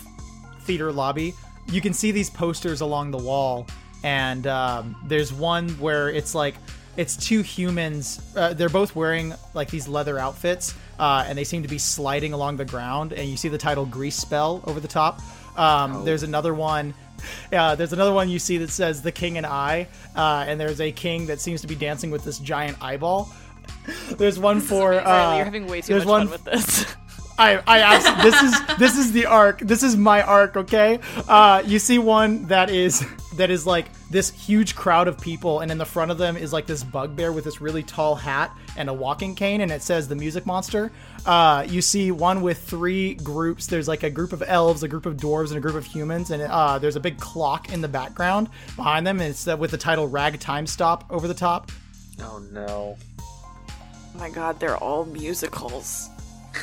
[0.62, 1.34] theater lobby.
[1.70, 3.66] You can see these posters along the wall,
[4.02, 6.54] and um, there's one where it's like
[6.96, 8.20] it's two humans.
[8.36, 12.32] Uh, they're both wearing like these leather outfits, uh, and they seem to be sliding
[12.32, 13.12] along the ground.
[13.12, 15.20] And you see the title "Grease Spell" over the top.
[15.58, 16.94] Um, There's another one.
[17.50, 20.82] Uh, there's another one you see that says "The King and I," uh, and there's
[20.82, 23.32] a king that seems to be dancing with this giant eyeball.
[24.18, 26.84] There's one for uh, you're having way too much one fun with this.
[27.38, 29.60] I, I abs- this is this is the arc.
[29.60, 30.56] This is my arc.
[30.56, 30.98] Okay.
[31.26, 33.04] Uh, you see one that is
[33.38, 36.52] that is like this huge crowd of people, and in the front of them is
[36.52, 40.06] like this bugbear with this really tall hat and a walking cane, and it says
[40.06, 40.92] the Music Monster.
[41.24, 43.66] Uh, you see one with three groups.
[43.66, 46.30] There's like a group of elves, a group of dwarves, and a group of humans,
[46.30, 49.78] and uh, there's a big clock in the background behind them, and it's with the
[49.78, 51.72] title "Rag Time Stop" over the top.
[52.20, 52.96] Oh no.
[53.18, 56.08] oh my god, they're all musicals.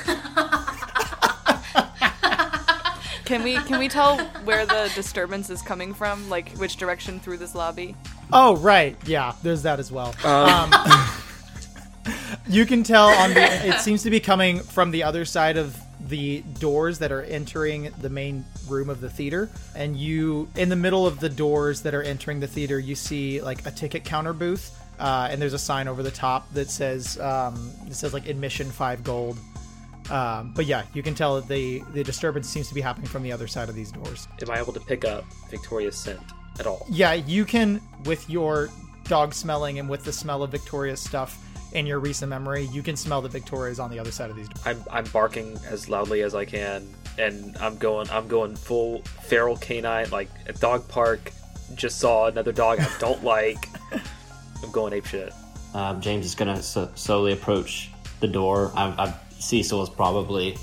[3.25, 6.29] can we can we tell where the disturbance is coming from?
[6.29, 7.95] Like which direction through this lobby?
[8.31, 9.33] Oh right, yeah.
[9.43, 10.15] There's that as well.
[10.23, 10.71] Um,
[12.47, 13.67] You can tell on the.
[13.67, 15.75] It seems to be coming from the other side of
[16.07, 19.49] the doors that are entering the main room of the theater.
[19.75, 23.41] And you, in the middle of the doors that are entering the theater, you see
[23.41, 27.19] like a ticket counter booth, uh, and there's a sign over the top that says
[27.19, 29.39] um, it says like admission five gold.
[30.09, 33.23] Um, but yeah, you can tell that the the disturbance seems to be happening from
[33.23, 34.27] the other side of these doors.
[34.41, 36.19] am I able to pick up Victoria's scent
[36.59, 36.85] at all?
[36.89, 38.69] Yeah, you can with your
[39.05, 41.41] dog smelling and with the smell of Victoria's stuff
[41.73, 44.47] in your recent memory, you can smell that Victoria's on the other side of these
[44.47, 44.65] doors.
[44.65, 46.87] I'm I'm barking as loudly as I can,
[47.17, 51.31] and I'm going I'm going full feral canine like a dog park.
[51.73, 53.67] Just saw another dog I don't like.
[54.63, 55.33] I'm going ape shit.
[55.73, 57.89] Um, James is gonna s- slowly approach
[58.21, 58.71] the door.
[58.75, 59.13] I, I,
[59.45, 60.57] Cecil is probably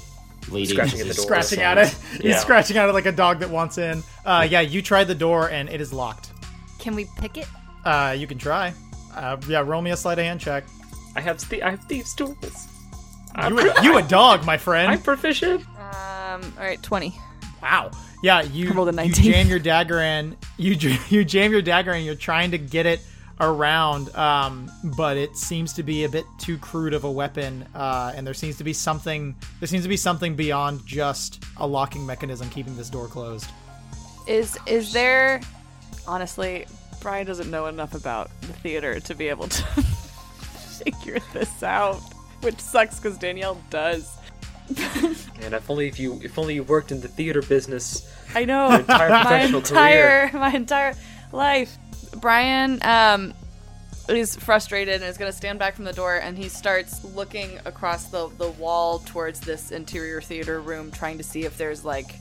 [0.50, 0.74] leading.
[0.74, 1.24] Scratching at the door.
[1.24, 1.88] Scratching at it.
[2.12, 2.38] He's Yeah.
[2.38, 4.02] scratching at it like a dog that wants in.
[4.24, 6.30] Uh, yeah, you tried the door and it is locked.
[6.78, 7.46] Can we pick it?
[7.84, 8.72] Uh, you can try.
[9.14, 10.64] Uh, yeah, roll me a sleight of hand check.
[11.14, 12.68] I have th- I have thieves tools.
[13.34, 14.90] I'm, You a, you a dog, my friend.
[14.90, 15.62] I'm proficient.
[15.78, 16.42] Um.
[16.58, 17.14] All right, twenty.
[17.62, 17.90] Wow.
[18.22, 19.32] Yeah, you, I rolled a you 19.
[19.32, 20.36] jam your dagger in.
[20.56, 22.04] You j- you jam your dagger in.
[22.04, 23.00] You're trying to get it
[23.42, 27.66] around, um, but it seems to be a bit too crude of a weapon.
[27.74, 29.34] Uh, and there seems to be something.
[29.60, 33.50] There seems to be something beyond just a locking mechanism keeping this door closed.
[34.26, 35.40] Is is there?
[36.06, 36.66] Honestly,
[37.00, 39.62] Brian doesn't know enough about the theater to be able to
[40.84, 42.00] figure this out,
[42.40, 44.16] which sucks because Danielle does.
[45.42, 48.08] And if only if you if only you worked in the theater business.
[48.32, 50.94] I know Your entire my professional entire my entire
[51.32, 51.76] life.
[52.16, 53.34] Brian um
[54.08, 57.58] is frustrated and is going to stand back from the door and he starts looking
[57.64, 62.16] across the the wall towards this interior theater room trying to see if there's like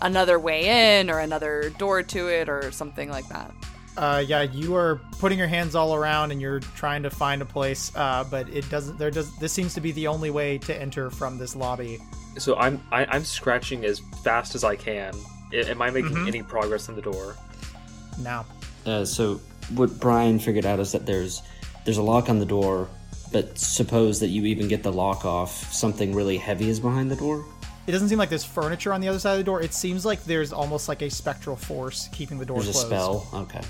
[0.00, 3.52] another way in or another door to it or something like that.
[3.96, 7.44] Uh, yeah, you are putting your hands all around and you're trying to find a
[7.44, 8.98] place, uh, but it doesn't.
[8.98, 9.36] There does.
[9.36, 11.98] This seems to be the only way to enter from this lobby.
[12.38, 15.12] So I'm I, I'm scratching as fast as I can.
[15.52, 16.26] I- am I making Mhm.
[16.26, 17.36] any progress in the door?
[18.18, 18.46] Now,
[18.86, 19.40] Uh, so
[19.74, 21.42] what Brian figured out is that there's
[21.84, 22.88] there's a lock on the door,
[23.32, 27.16] but suppose that you even get the lock off, something really heavy is behind the
[27.16, 27.44] door.
[27.86, 29.60] it doesn't seem like there's furniture on the other side of the door.
[29.62, 33.26] It seems like there's almost like a spectral force keeping the door There's a closed.
[33.26, 33.42] spell.
[33.42, 33.60] Okay.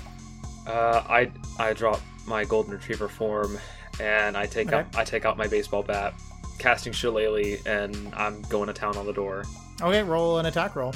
[0.67, 3.57] Uh, I I drop my golden retriever form
[3.99, 6.13] and I take out I take out my baseball bat,
[6.59, 9.43] casting Shillelagh, and I'm going to town on the door.
[9.81, 10.93] Okay, roll an attack roll.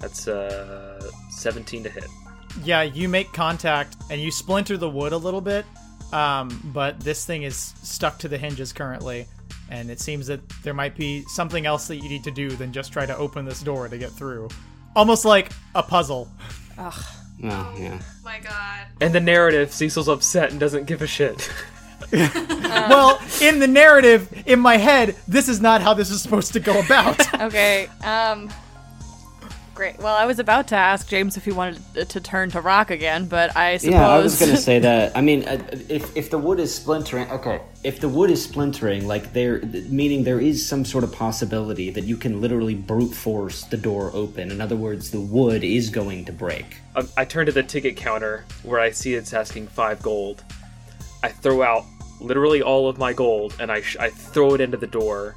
[0.00, 2.04] That's uh 17 to hit.
[2.64, 5.64] Yeah, you make contact and you splinter the wood a little bit,
[6.12, 9.26] um, but this thing is stuck to the hinges currently,
[9.70, 12.72] and it seems that there might be something else that you need to do than
[12.72, 14.48] just try to open this door to get through.
[14.96, 16.28] Almost like a puzzle.
[16.78, 17.04] Ugh.
[17.44, 18.00] Oh yeah.
[18.24, 18.86] My God.
[19.00, 21.50] And the narrative, Cecil's upset and doesn't give a shit.
[22.12, 26.60] well, in the narrative, in my head, this is not how this is supposed to
[26.60, 27.40] go about.
[27.40, 27.88] Okay.
[28.02, 28.50] Um.
[29.80, 29.98] Great.
[29.98, 32.90] Well, I was about to ask James if he wanted to, to turn to rock
[32.90, 33.94] again, but I suppose.
[33.94, 35.16] Yeah, I was gonna say that.
[35.16, 37.62] I mean, uh, if if the wood is splintering, okay.
[37.82, 42.04] If the wood is splintering, like there, meaning there is some sort of possibility that
[42.04, 44.50] you can literally brute force the door open.
[44.50, 46.76] In other words, the wood is going to break.
[46.94, 50.44] I, I turn to the ticket counter where I see it's asking five gold.
[51.22, 51.86] I throw out
[52.20, 55.36] literally all of my gold and I sh- I throw it into the door.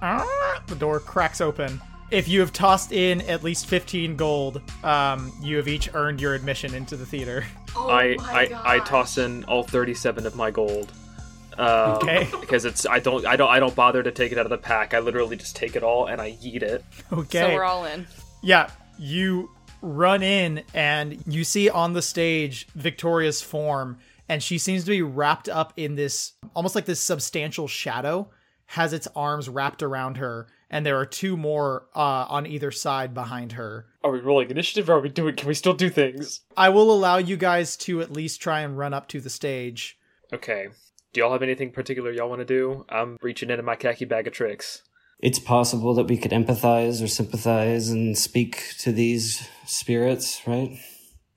[0.00, 1.80] the door cracks open.
[2.10, 6.34] If you have tossed in at least 15 gold, um, you have each earned your
[6.34, 7.44] admission into the theater.
[7.76, 10.90] Oh I my I, I toss in all 37 of my gold.
[11.58, 12.28] Uh, Okay.
[12.40, 14.56] Because it's I don't I don't I don't bother to take it out of the
[14.58, 14.94] pack.
[14.94, 16.82] I literally just take it all and I eat it.
[17.12, 17.40] Okay.
[17.40, 18.06] So we're all in.
[18.42, 19.50] Yeah, you
[19.82, 23.98] run in and you see on the stage Victoria's form,
[24.30, 28.30] and she seems to be wrapped up in this almost like this substantial shadow,
[28.66, 33.14] has its arms wrapped around her, and there are two more uh, on either side
[33.14, 33.86] behind her.
[34.02, 34.88] Are we rolling initiative?
[34.88, 35.36] Or are we doing?
[35.36, 36.40] Can we still do things?
[36.56, 39.98] I will allow you guys to at least try and run up to the stage.
[40.32, 40.68] Okay.
[41.12, 42.84] Do y'all have anything particular y'all want to do?
[42.88, 44.82] I'm reaching into my khaki bag of tricks.
[45.20, 50.78] It's possible that we could empathize or sympathize and speak to these spirits, right?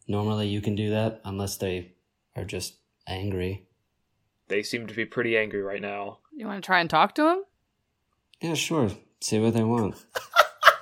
[0.07, 1.93] Normally, you can do that unless they
[2.35, 3.65] are just angry.
[4.49, 6.19] They seem to be pretty angry right now.
[6.35, 7.43] You want to try and talk to them?
[8.41, 8.91] Yeah, sure.
[9.21, 9.95] See what they want.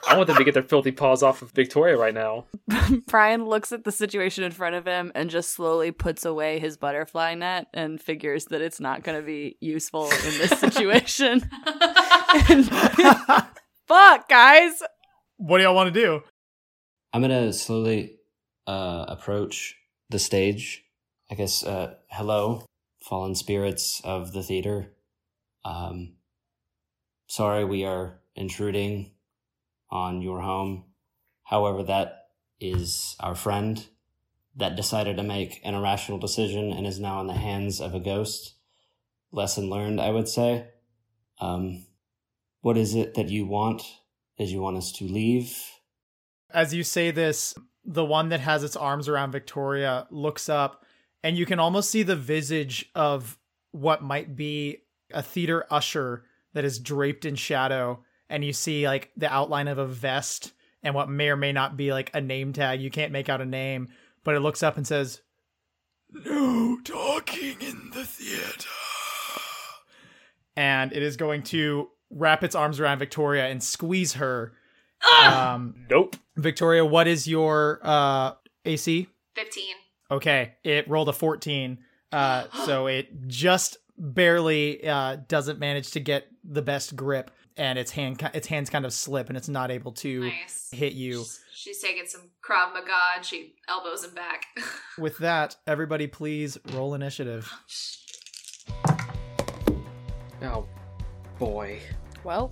[0.07, 2.45] I want them to get their filthy paws off of Victoria right now.
[3.07, 6.78] Brian looks at the situation in front of him and just slowly puts away his
[6.78, 11.41] butterfly net and figures that it's not going to be useful in this situation.
[13.88, 14.82] Fuck, guys.
[15.38, 16.22] What do y'all want to do?
[17.14, 18.18] I'm gonna slowly
[18.68, 19.76] uh, approach
[20.09, 20.84] the stage.
[21.32, 22.66] I guess, uh, hello,
[23.01, 24.93] fallen spirits of the theater.
[25.66, 26.14] Um,
[27.28, 29.12] sorry we are intruding
[29.90, 30.86] on your home.
[31.44, 32.28] However, that
[32.60, 33.86] is our friend
[34.56, 38.00] that decided to make an irrational decision and is now in the hands of a
[38.00, 38.56] ghost.
[39.32, 40.68] Lesson learned, I would say.
[41.40, 41.86] Um,
[42.62, 43.84] what is it that you want?
[44.38, 45.58] Is you want us to leave?
[46.52, 47.54] As you say this,
[47.86, 50.86] the one that has its arms around Victoria looks up
[51.24, 53.38] and you can almost see the visage of
[53.72, 54.78] what might be
[55.14, 56.24] a theater usher
[56.54, 60.53] that is draped in shadow and you see like the outline of a vest
[60.84, 62.82] and what may or may not be like a name tag.
[62.82, 63.89] You can't make out a name,
[64.23, 65.21] but it looks up and says,
[66.11, 68.69] No talking in the theater.
[70.55, 74.53] And it is going to wrap its arms around Victoria and squeeze her.
[75.23, 76.15] Um, Nope.
[76.36, 78.34] Victoria, what is your uh,
[78.65, 79.07] AC?
[79.36, 79.63] 15.
[80.11, 81.77] Okay, it rolled a 14.
[82.11, 87.91] Uh, so it just barely uh, doesn't manage to get the best grip, and its
[87.91, 90.70] hand its hands kind of slip, and it's not able to Nice.
[90.72, 91.20] hit you.
[91.20, 94.45] She's, she's taking some Krav Maga and she elbows him back.
[94.97, 97.51] With that, everybody, please roll initiative.
[100.41, 100.66] Oh,
[101.38, 101.80] boy.
[102.24, 102.51] Well,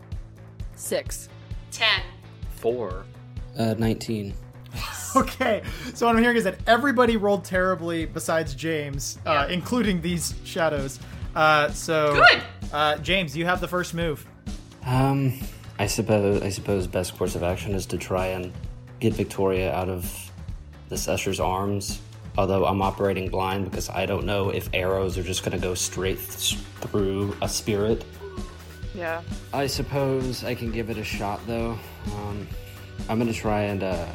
[0.74, 1.28] six.
[1.72, 1.86] 10.
[2.56, 3.04] Four.
[3.58, 4.34] Uh, 19.
[5.16, 5.62] Okay,
[5.92, 11.00] so what I'm hearing is that everybody rolled terribly besides James, uh, including these shadows.
[11.34, 12.42] Uh, so Good!
[12.72, 14.26] Uh, James, you have the first move.
[14.86, 15.38] Um,
[15.78, 18.52] I suppose I suppose best course of action is to try and
[19.00, 20.30] get Victoria out of
[20.88, 22.00] this Usher's arms.
[22.38, 25.74] Although I'm operating blind because I don't know if arrows are just going to go
[25.74, 28.04] straight th- through a spirit.
[28.94, 29.22] Yeah.
[29.52, 31.78] I suppose I can give it a shot though.
[32.14, 32.46] Um,
[33.08, 34.06] I'm going to try and uh,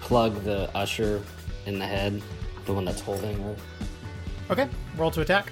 [0.00, 1.22] plug the Usher
[1.64, 2.20] in the head,
[2.66, 3.56] the one that's holding her.
[4.50, 5.50] Okay, roll to attack.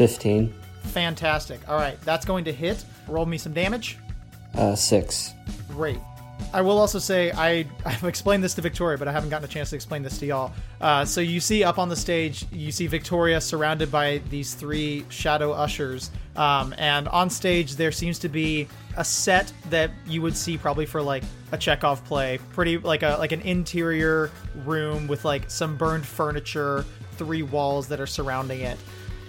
[0.00, 0.50] 15.
[0.84, 1.60] Fantastic.
[1.68, 2.82] All right, that's going to hit.
[3.06, 3.98] Roll me some damage.
[4.54, 5.34] Uh, 6.
[5.68, 5.98] Great.
[6.54, 9.52] I will also say I I've explained this to Victoria, but I haven't gotten a
[9.52, 10.52] chance to explain this to y'all.
[10.80, 15.04] Uh, so you see up on the stage, you see Victoria surrounded by these three
[15.10, 20.34] shadow ushers, um, and on stage there seems to be a set that you would
[20.34, 24.30] see probably for like a Chekhov play, pretty like a like an interior
[24.64, 26.86] room with like some burned furniture,
[27.18, 28.78] three walls that are surrounding it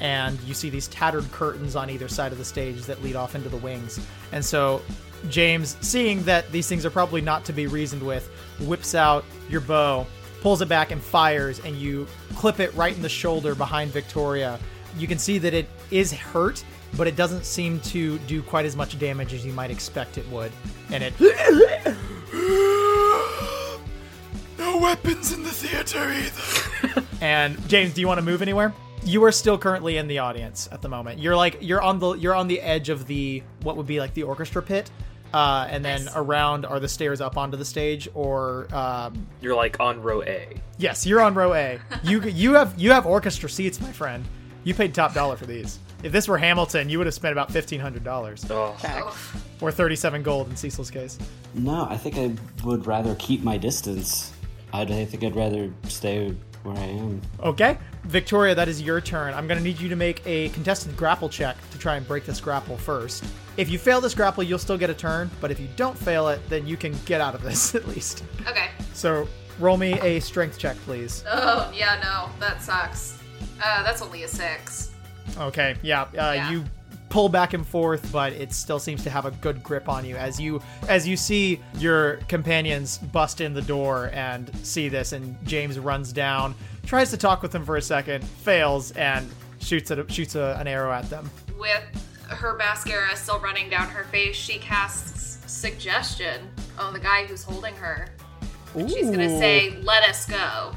[0.01, 3.35] and you see these tattered curtains on either side of the stage that lead off
[3.35, 3.99] into the wings.
[4.31, 4.81] And so
[5.29, 8.27] James, seeing that these things are probably not to be reasoned with,
[8.61, 10.07] whips out your bow,
[10.41, 14.59] pulls it back and fires, and you clip it right in the shoulder behind Victoria.
[14.97, 16.63] You can see that it is hurt,
[16.97, 20.27] but it doesn't seem to do quite as much damage as you might expect it
[20.29, 20.51] would.
[20.91, 21.13] And it
[24.57, 27.03] no weapons in the theater either.
[27.21, 28.73] and James, do you want to move anywhere?
[29.03, 31.19] You are still currently in the audience at the moment.
[31.19, 34.13] You're like you're on the you're on the edge of the what would be like
[34.13, 34.91] the orchestra pit,
[35.33, 36.15] uh, and then Nice.
[36.15, 38.07] around are the stairs up onto the stage.
[38.13, 40.55] Or um, You're like on row A.
[40.77, 41.79] yes, you're on row A.
[42.03, 44.23] You you have you have orchestra seats, my friend.
[44.63, 45.79] You paid top dollar for these.
[46.03, 48.75] If this were Hamilton, you would have spent about fifteen hundred dollars Oh,
[49.61, 51.17] or thirty-seven gold in Cecil's case.
[51.55, 54.31] No, I think I would rather keep my distance.
[54.73, 57.21] I'd, I think I'd rather stay where I am.
[57.41, 59.33] Okay, Victoria, that is your turn.
[59.33, 62.25] I'm going to need you to make a contested grapple check to try and break
[62.25, 63.23] this grapple first.
[63.57, 66.27] If you fail this grapple, you'll still get a turn, but if you don't fail
[66.29, 68.23] it, then you can get out of this at least.
[68.47, 68.69] Okay.
[68.93, 69.27] So
[69.59, 71.23] roll me a strength check, please.
[71.27, 72.29] Oh, yeah, no.
[72.39, 73.17] That sucks.
[73.63, 74.91] Uh, that's only a 6.
[75.37, 76.51] Okay, yeah, uh, Yeah.
[76.51, 76.65] you
[77.11, 80.15] pull back and forth, but it still seems to have a good grip on you
[80.15, 85.37] as you as you see your companions bust in the door and see this, and
[85.45, 86.55] James runs down,
[86.85, 90.67] tries to talk with them for a second, fails, and shoots at, shoots a, an
[90.67, 91.29] arrow at them.
[91.59, 91.83] With
[92.29, 96.49] her mascara still running down her face, she casts suggestion
[96.79, 98.07] on the guy who's holding her.
[98.73, 100.73] She's gonna say, "Let us go."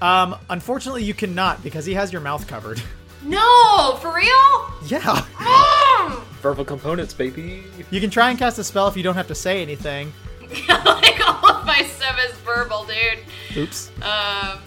[0.00, 2.80] Um, unfortunately, you cannot because he has your mouth covered.
[3.24, 4.72] No, for real?
[4.86, 5.24] yeah.
[5.36, 6.22] Mm!
[6.42, 7.62] verbal components, baby.
[7.90, 10.12] You can try and cast a spell if you don't have to say anything.
[10.68, 13.20] like all of my stuff is verbal, dude.
[13.56, 13.90] Oops.
[14.02, 14.58] Um,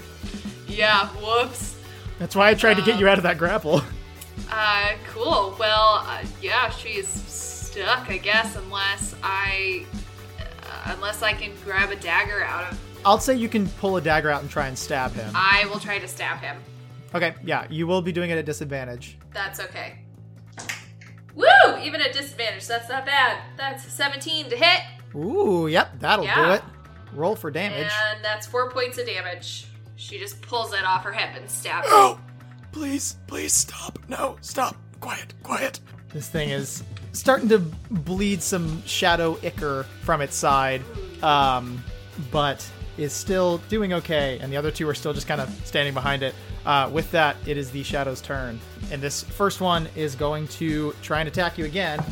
[0.68, 1.08] yeah.
[1.10, 1.76] Whoops.
[2.18, 3.82] That's why I tried to get you out of that grapple.
[4.50, 5.56] Uh, cool.
[5.60, 9.86] Well, uh, yeah, she's stuck, I guess, unless I,
[10.40, 12.80] uh, unless I can grab a dagger out of.
[13.06, 15.30] I'll say you can pull a dagger out and try and stab him.
[15.36, 16.58] I will try to stab him.
[17.16, 19.18] Okay, yeah, you will be doing it at disadvantage.
[19.34, 20.00] That's okay.
[21.34, 21.46] Woo!
[21.82, 23.40] Even at disadvantage, that's not bad.
[23.58, 24.82] That's 17 to hit,
[25.16, 26.62] Ooh, yep, that'll do it.
[27.14, 27.90] Roll for damage.
[28.12, 29.68] and that's four points of damage.
[29.96, 32.20] She just pulls it off her hip and stabs Oh,
[32.74, 33.98] please, please stop.
[34.10, 34.76] No, stop.
[35.00, 35.80] Quiet, quiet.
[36.10, 40.82] This thing is starting to bleed some shadow ichor from its side,
[41.24, 41.82] um,
[42.32, 45.94] but is still doing okay, and the other two are still just kind of standing
[45.94, 46.36] behind it.
[46.66, 48.60] Uh, with that, it is the shadow's turn,
[48.92, 52.04] and this first one is going to try and attack you again.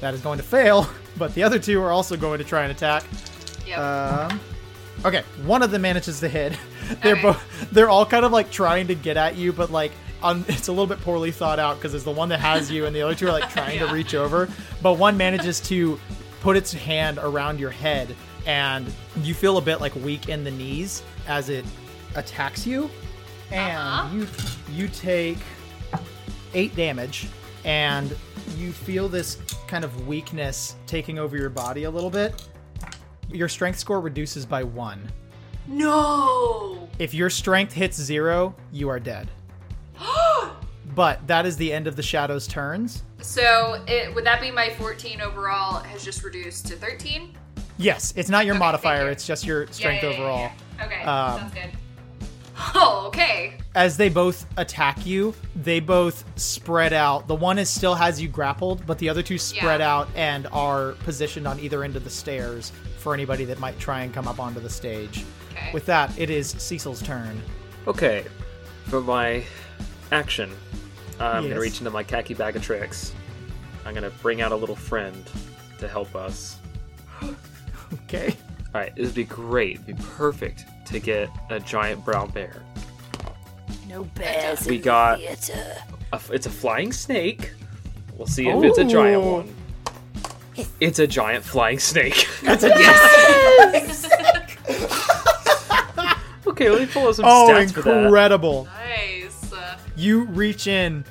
[0.00, 2.72] That is going to fail, but the other two are also going to try and
[2.72, 3.04] attack.
[3.66, 3.78] Yep.
[3.78, 4.40] Um,
[5.04, 6.58] okay, one of them manages to hit.
[7.02, 7.22] They're Okay.
[7.22, 9.92] both they're all kind of like trying to get at you, but like
[10.22, 12.84] on it's a little bit poorly thought out because it's the one that has you,
[12.86, 14.48] and the other two are like trying to reach over.
[14.82, 15.98] But one manages to
[16.40, 18.14] put its hand around your head,
[18.46, 18.86] and
[19.22, 21.64] you feel a bit like weak in the knees as it
[22.16, 22.90] attacks you,
[23.54, 24.08] and Uh-huh.
[24.14, 24.26] you
[24.82, 25.38] you take
[26.54, 27.28] eight damage,
[27.64, 28.14] and
[28.58, 32.46] you feel this kind of weakness taking over your body a little bit.
[33.30, 35.10] Your strength score reduces by one.
[35.66, 36.88] No.
[36.98, 39.28] If your strength hits zero, you are dead.
[40.94, 43.02] but that is the end of the shadow's turns.
[43.20, 47.34] So it would that be my 14 overall has just reduced to 13?
[47.78, 49.10] Yes, it's not your Okay, modifier, you.
[49.10, 50.38] it's just your strength Yeah, yeah, yeah, overall.
[50.78, 50.84] yeah.
[50.84, 51.70] Okay, Um, sounds good.
[52.56, 53.54] Oh, okay.
[53.74, 57.26] As they both attack you, they both spread out.
[57.26, 59.92] The one is still has you grappled, but the other two spread Yeah.
[59.94, 64.02] out and are positioned on either end of the stairs for anybody that might try
[64.02, 65.24] and come up onto the stage.
[65.52, 65.70] Okay.
[65.72, 67.40] With that, it is Cecil's turn.
[67.86, 68.24] Okay,
[68.86, 69.44] for my
[70.12, 70.50] action,
[71.20, 71.50] I'm Yes.
[71.50, 73.12] gonna reach into my khaki bag of tricks.
[73.84, 75.22] I'm gonna bring out a little friend
[75.78, 76.56] to help us.
[78.08, 78.36] Okay.
[78.74, 79.74] All right, this would be great.
[79.74, 82.62] It'd be perfect to get a giant brown bear.
[83.88, 84.66] No bears.
[84.66, 85.30] We got a,
[86.12, 87.52] f- it's a flying snake.
[88.16, 89.54] We'll see if it's a giant one.
[90.80, 92.28] It's a giant flying snake.
[92.42, 94.04] That's a yes!
[96.46, 98.04] okay, let me pull up some Oh, stats for that.
[98.04, 98.64] incredible.
[98.66, 99.52] Nice.
[99.96, 101.04] You reach in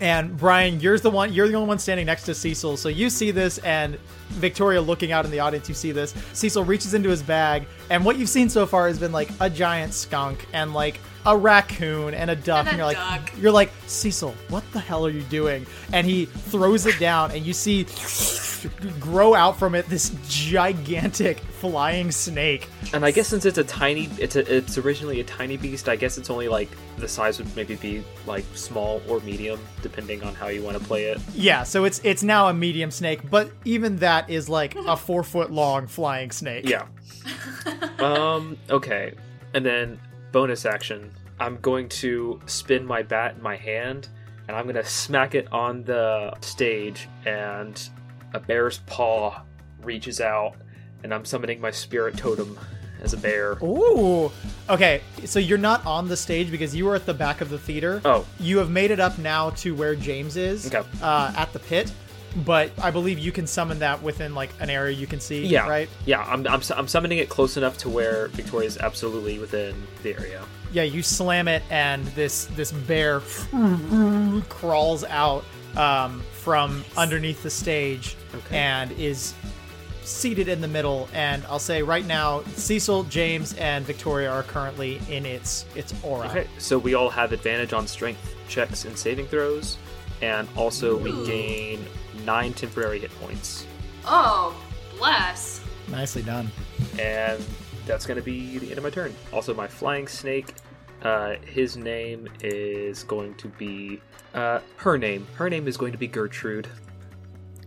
[0.00, 2.76] and Brian, you're the one you're the only one standing next to Cecil.
[2.76, 3.98] So you see this and
[4.34, 6.14] Victoria looking out in the audience, you see this.
[6.32, 9.48] Cecil reaches into his bag, and what you've seen so far has been like a
[9.48, 12.66] giant skunk and like a raccoon and a duck.
[12.66, 13.32] And a you're like duck.
[13.38, 15.66] you're like, Cecil, what the hell are you doing?
[15.92, 17.86] And he throws it down and you see
[19.00, 22.68] grow out from it this gigantic flying snake.
[22.92, 25.88] And I guess since it's a tiny, it's a, it's originally a tiny beast.
[25.88, 26.68] I guess it's only like
[26.98, 30.84] the size would maybe be like small or medium, depending on how you want to
[30.84, 31.20] play it.
[31.34, 35.22] Yeah, so it's it's now a medium snake, but even that is like a four
[35.22, 36.68] foot long flying snake.
[36.68, 36.86] Yeah.
[37.98, 38.58] um.
[38.70, 39.14] Okay.
[39.54, 40.00] And then
[40.32, 41.12] bonus action.
[41.40, 44.08] I'm going to spin my bat in my hand,
[44.48, 47.80] and I'm gonna smack it on the stage, and
[48.34, 49.42] a bear's paw
[49.82, 50.56] reaches out,
[51.02, 52.58] and I'm summoning my spirit totem
[53.00, 53.58] as a bear.
[53.62, 54.30] Ooh.
[54.68, 57.58] Okay, so you're not on the stage because you were at the back of the
[57.58, 58.00] theater.
[58.04, 58.26] Oh.
[58.40, 60.72] You have made it up now to where James is.
[60.72, 60.86] Okay.
[61.02, 61.92] Uh, at the pit,
[62.44, 65.44] but I believe you can summon that within like an area you can see.
[65.46, 65.68] Yeah.
[65.68, 65.88] Right.
[66.06, 66.22] Yeah.
[66.22, 70.42] I'm, I'm, I'm summoning it close enough to where Victoria's absolutely within the area.
[70.72, 70.82] Yeah.
[70.82, 73.20] You slam it, and this this bear
[74.48, 75.44] crawls out
[75.76, 78.56] um, from underneath the stage Okay.
[78.58, 79.34] and is
[80.02, 81.08] seated in the middle.
[81.14, 86.28] And I'll say right now, Cecil, James, and Victoria are currently in its its aura.
[86.28, 89.78] Okay, so we all have advantage on strength checks and saving throws,
[90.20, 91.84] and also we gain
[92.24, 93.66] nine temporary hit points.
[94.06, 94.54] oh,
[94.98, 95.60] bless.
[95.90, 96.50] Nicely done.
[96.98, 97.44] And
[97.86, 99.14] that's going to be the end of my turn.
[99.32, 100.54] Also, my flying snake,
[101.02, 104.00] uh, his name is going to be.
[104.32, 105.26] Uh, her name.
[105.34, 106.68] Her name is going to be Gertrude.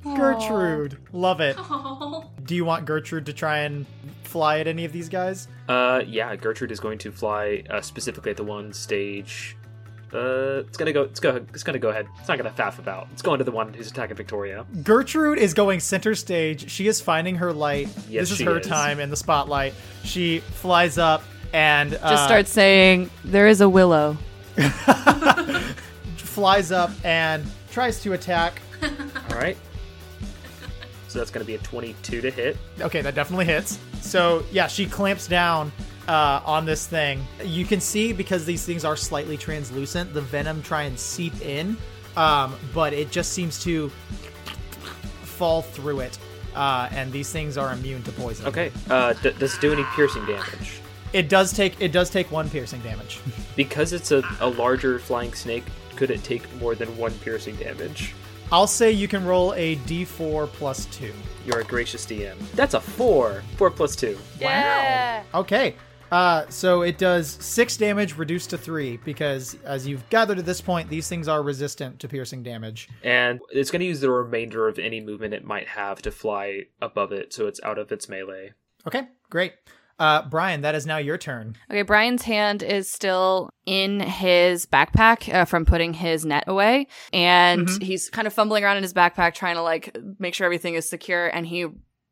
[0.04, 0.98] Gertrude.
[1.14, 1.58] Love it.
[1.70, 2.30] Oh.
[2.46, 3.86] Do you want Gertrude to try and
[4.24, 5.50] fly at any of these guys?
[5.68, 9.58] Uh, yeah, Gertrude is going to fly uh, specifically at the one stage.
[10.14, 11.04] Uh, it's gonna go.
[11.04, 11.36] It's go.
[11.36, 12.08] It's gonna go ahead.
[12.20, 13.08] It's not gonna faff about.
[13.12, 14.66] It's going to the one who's attacking Victoria.
[14.84, 16.70] Gertrude is going center stage.
[16.72, 17.90] She is finding her light.
[18.10, 18.68] Yes, this is her is.
[18.68, 19.74] time in the spotlight.
[20.04, 24.18] She flies up and uh, Just start saying, there is a willow.
[26.18, 28.62] flies up and tries to attack.
[28.84, 29.58] All right.
[31.10, 32.58] So that's gonna be a twenty-two to hit.
[32.80, 33.80] Okay, that definitely hits.
[34.02, 35.72] So yeah, she clamps down
[36.08, 37.26] uh, on this thing.
[37.44, 41.78] You can see because these things are slightly translucent, the venom try and seep in,
[42.16, 43.90] um, but it just seems to
[45.24, 46.18] fall through it.
[46.56, 48.48] Uh, and these things are immune to poison.
[48.48, 48.72] Okay.
[48.90, 50.82] Uh, d- does it do any piercing damage?
[51.14, 53.20] It does take it does take one piercing damage.
[53.56, 55.64] Because it's a, a larger flying snake,
[55.96, 58.14] could it take more than one piercing damage?
[58.52, 61.12] I'll say you can roll a d4 plus two.
[61.44, 62.38] You're a gracious DM.
[62.52, 63.42] That's a four.
[63.56, 64.16] Four plus two.
[64.40, 65.24] Yeah.
[65.34, 65.74] Okay.
[66.12, 70.62] Uh, so it does six damage reduced to three because, as you've gathered at this
[70.62, 72.88] point, these things are resistant to piercing damage.
[73.04, 76.64] And it's going to use the remainder of any movement it might have to fly
[76.82, 78.54] above it, so it's out of its melee.
[78.88, 79.54] Okay, great.
[80.00, 81.56] Uh, Brian, that is now your turn.
[81.72, 87.68] Okay, Brian's hand is still in his backpack uh, from putting his net away, and
[87.68, 87.82] Mhm.
[87.82, 90.88] he's kind of fumbling around in his backpack trying to like make sure everything is
[90.88, 91.26] secure.
[91.28, 91.66] And he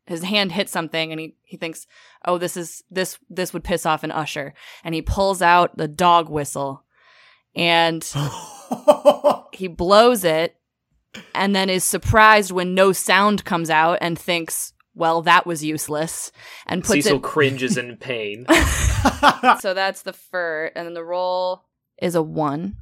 [0.06, 1.86] his hand hits something and he, he thinks,
[2.24, 4.54] oh, this is this this would piss off an usher.
[4.84, 6.84] And he pulls out the dog whistle
[7.54, 8.06] and
[9.52, 10.56] he blows it
[11.34, 16.32] and then is surprised when no sound comes out and thinks, well, that was useless.
[16.66, 18.46] And puts Cecil it cringes in pain.
[19.60, 21.64] so that's the fur, and then the roll
[21.98, 22.76] is a one.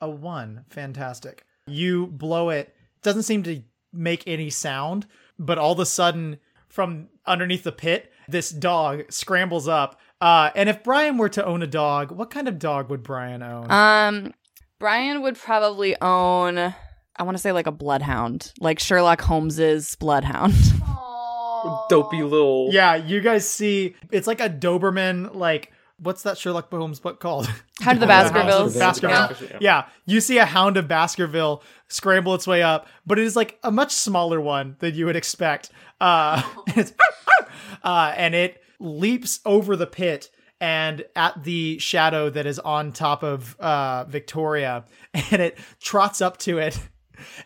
[0.00, 0.64] A one.
[0.68, 1.44] Fantastic.
[1.66, 2.74] You blow it.
[3.02, 3.62] Doesn't seem to
[3.92, 5.06] make any sound,
[5.38, 6.38] but all of a sudden,
[6.76, 9.98] from underneath the pit, this dog scrambles up.
[10.20, 13.42] Uh, and if Brian were to own a dog, what kind of dog would Brian
[13.42, 13.70] own?
[13.70, 14.34] Um,
[14.78, 16.58] Brian would probably own.
[16.58, 20.52] I want to say like a bloodhound, like Sherlock Holmes's bloodhound.
[20.82, 21.86] Aw.
[21.88, 22.68] Dopey little.
[22.70, 27.50] yeah, you guys see, it's like a Doberman, like, what's that Sherlock Holmes book called?
[27.86, 28.78] How did the Hound of Baskervilles?
[28.78, 29.48] Baskerville.
[29.52, 29.58] Yeah.
[29.60, 33.58] Yeah, you see a hound of Baskerville scramble its way up, but it is like
[33.62, 35.70] a much smaller one than you would expect.
[36.00, 36.42] Uh,
[36.76, 36.92] and,
[37.82, 40.30] uh, and it leaps over the pit
[40.60, 44.84] and at the shadow that is on top of uh, Victoria,
[45.14, 46.78] and it trots up to it,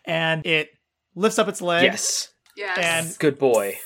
[0.05, 0.71] and it
[1.15, 2.33] lifts up its leg, Yes.
[2.57, 2.79] Yes.
[2.79, 3.79] And- Good boy.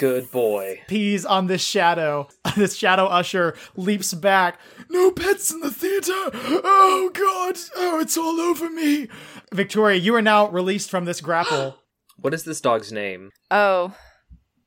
[0.00, 0.80] Good boy.
[0.88, 2.26] pees on this shadow.
[2.56, 4.58] This shadow usher leaps back.
[4.88, 6.12] No pets in the theater.
[6.14, 7.58] Oh god.
[7.76, 9.08] Oh, it's all over me.
[9.52, 11.76] Victoria, you are now released from this grapple.
[12.16, 13.30] What is this dog's name?
[13.50, 13.94] Oh,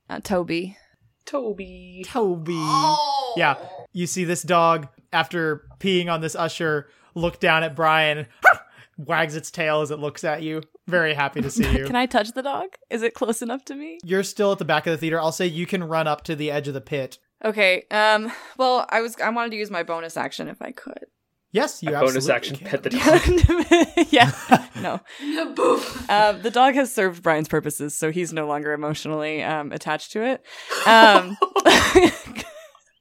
[0.09, 0.77] uh, Toby.
[1.25, 2.03] Toby.
[2.07, 2.53] Toby.
[2.55, 3.33] oh.
[3.35, 3.55] Yeah.
[3.91, 8.27] You see this dog after peeing on this usher look down at Brian,
[8.97, 10.61] wags its tail as it looks at you.
[10.87, 11.85] Very happy to see you.
[11.87, 12.67] Can I touch the dog?
[12.89, 13.99] Is it close enough to me?
[14.03, 15.19] You're still at the back of the theater.
[15.19, 17.19] I'll say you can run up to the edge of the pit.
[17.43, 17.83] Okay.
[17.91, 18.31] Um.
[18.57, 19.15] Well, I was.
[19.21, 21.05] I wanted to use my bonus action if I could.
[21.51, 22.67] Yes, you A absolutely bonus action can.
[22.67, 22.89] pet the
[23.99, 24.07] dog.
[24.11, 24.31] yeah.
[24.81, 24.99] No.
[25.55, 26.09] Boof.
[26.09, 30.23] Um, the dog has served Brian's purposes, so he's no longer emotionally um, attached to
[30.25, 30.41] it.
[30.87, 31.37] Um,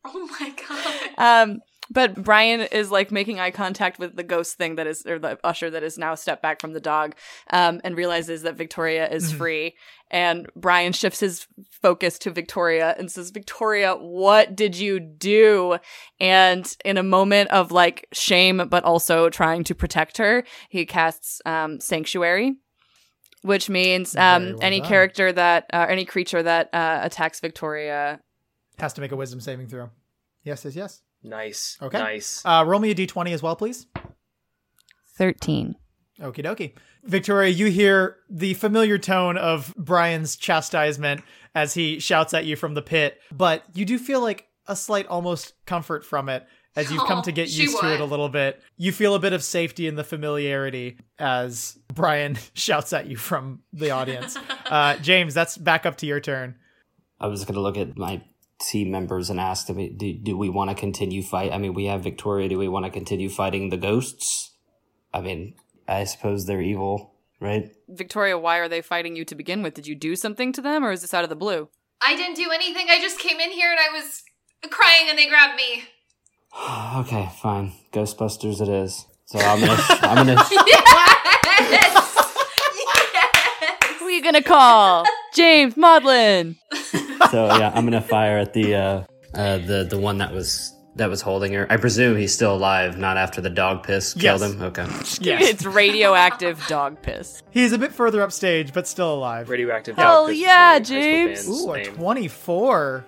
[0.05, 1.43] Oh my god.
[1.49, 1.61] um,
[1.93, 5.38] but Brian is like making eye contact with the ghost thing that is, or the
[5.45, 7.14] usher that is now stepped back from the dog,
[7.51, 9.74] um, and realizes that Victoria is free.
[10.11, 15.78] And Brian shifts his focus to Victoria and says, Victoria, what did you do?
[16.20, 21.40] And in a moment of like shame, but also trying to protect her, he casts
[21.47, 22.57] um, Sanctuary.
[23.43, 24.88] Which means um, well any done.
[24.88, 28.20] character that, uh, any creature that uh, attacks Victoria
[28.78, 29.90] Has to make a wisdom saving throw.
[30.45, 31.03] Yes, yes, yes.
[31.23, 31.79] Nice.
[31.81, 31.99] Okay.
[31.99, 32.43] Nice.
[32.45, 33.87] Uh, roll me a d20 as well, please.
[35.16, 35.77] 13.
[36.20, 36.73] Okie dokie.
[37.05, 41.23] Victoria, you hear the familiar tone of Brian's chastisement
[41.55, 45.07] as he shouts at you from the pit, but you do feel like a slight
[45.09, 46.47] almost comfort from it
[46.77, 48.62] as you've come Oh, to get she used to it a little bit.
[48.77, 53.61] You feel a bit of safety in the familiarity as Brian shouts at you from
[53.73, 54.37] the audience.
[54.66, 56.57] uh, James, that's back up to your turn.
[57.20, 58.23] I was going to look at my
[58.63, 61.53] team members and ask them, do, do we want to continue fight?
[61.53, 62.49] I mean, we have Victoria.
[62.49, 64.53] Do we want to continue fighting the ghosts?
[65.13, 65.55] I mean,
[65.87, 67.71] I suppose they're evil, right?
[67.89, 69.75] Victoria, why are they fighting you to begin with?
[69.75, 71.69] Did you do something to them or is this out of the blue?
[72.01, 72.87] I didn't do anything.
[72.89, 74.23] I just came in here and I was
[74.71, 75.85] crying and they grabbed me.
[77.01, 77.73] okay, fine.
[77.93, 79.07] Ghostbusters it is.
[79.27, 80.61] So I'm gonna, I'm gonna, Yes!
[81.71, 82.09] yes!
[83.99, 85.05] Who are you gonna call?
[85.35, 86.57] James Maudlin.
[87.31, 89.05] so yeah, I'm gonna fire at the, uh,
[89.35, 91.66] uh, the, the one that was, that was holding her.
[91.70, 94.53] I presume he's still alive, not after the dog piss killed Yes.
[94.53, 94.62] him.
[94.62, 94.87] Okay.
[95.20, 95.49] Yes.
[95.49, 97.43] It's radioactive dog piss.
[97.51, 99.49] He's a bit further upstage, but still alive.
[99.49, 99.97] Radioactive.
[99.97, 101.47] Hell dog piss is yeah, my high school James.
[101.47, 101.95] band's Ooh, a name.
[101.95, 103.05] 24.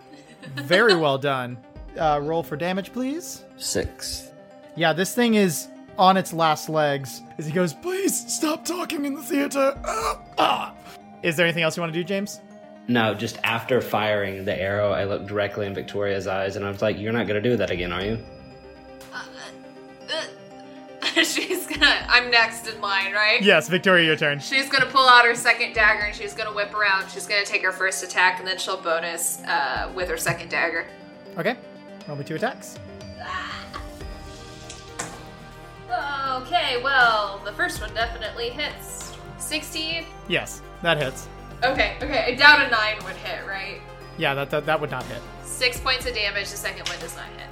[0.56, 1.58] Very well done.
[1.98, 3.44] Uh, roll for damage, please.
[3.56, 4.30] Six.
[4.76, 9.14] Yeah, this thing is on its last legs as he goes, Please stop talking in
[9.14, 9.78] the theater.
[9.84, 10.74] Ah, ah."
[11.22, 12.40] Is there anything else you want to do, James?
[12.86, 16.82] No, just after firing the arrow, I looked directly in Victoria's eyes and I was
[16.82, 18.18] like, you're not gonna do that again, are you?
[19.12, 19.24] Uh,
[20.12, 22.06] uh, she's gonna.
[22.08, 23.42] I'm next in line, right?
[23.42, 24.38] Yes, Victoria, your turn.
[24.38, 27.10] She's gonna pull out her second dagger and she's gonna whip around.
[27.10, 30.86] She's gonna take her first attack and then she'll bonus uh, with her second dagger.
[31.38, 31.56] Okay.
[32.06, 32.78] Roll me two attacks.
[33.22, 33.64] Ah.
[36.42, 39.12] Okay, well, the first one definitely hits.
[39.38, 40.04] 16.
[40.26, 41.28] Yes, that hits.
[41.64, 43.80] Okay, okay, I doubt a 9 would hit, right?
[44.18, 45.20] Yeah, that, that, that would not hit.
[45.44, 47.48] 6 points of damage, the second one does not hit.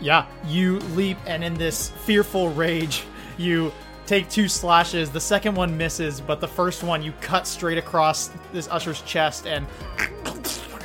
[0.00, 3.04] Yeah, you leap, and in this fearful rage,
[3.36, 3.72] you
[4.06, 5.10] take two slashes.
[5.10, 9.46] The second one misses, but the first one you cut straight across this usher's chest,
[9.46, 9.66] and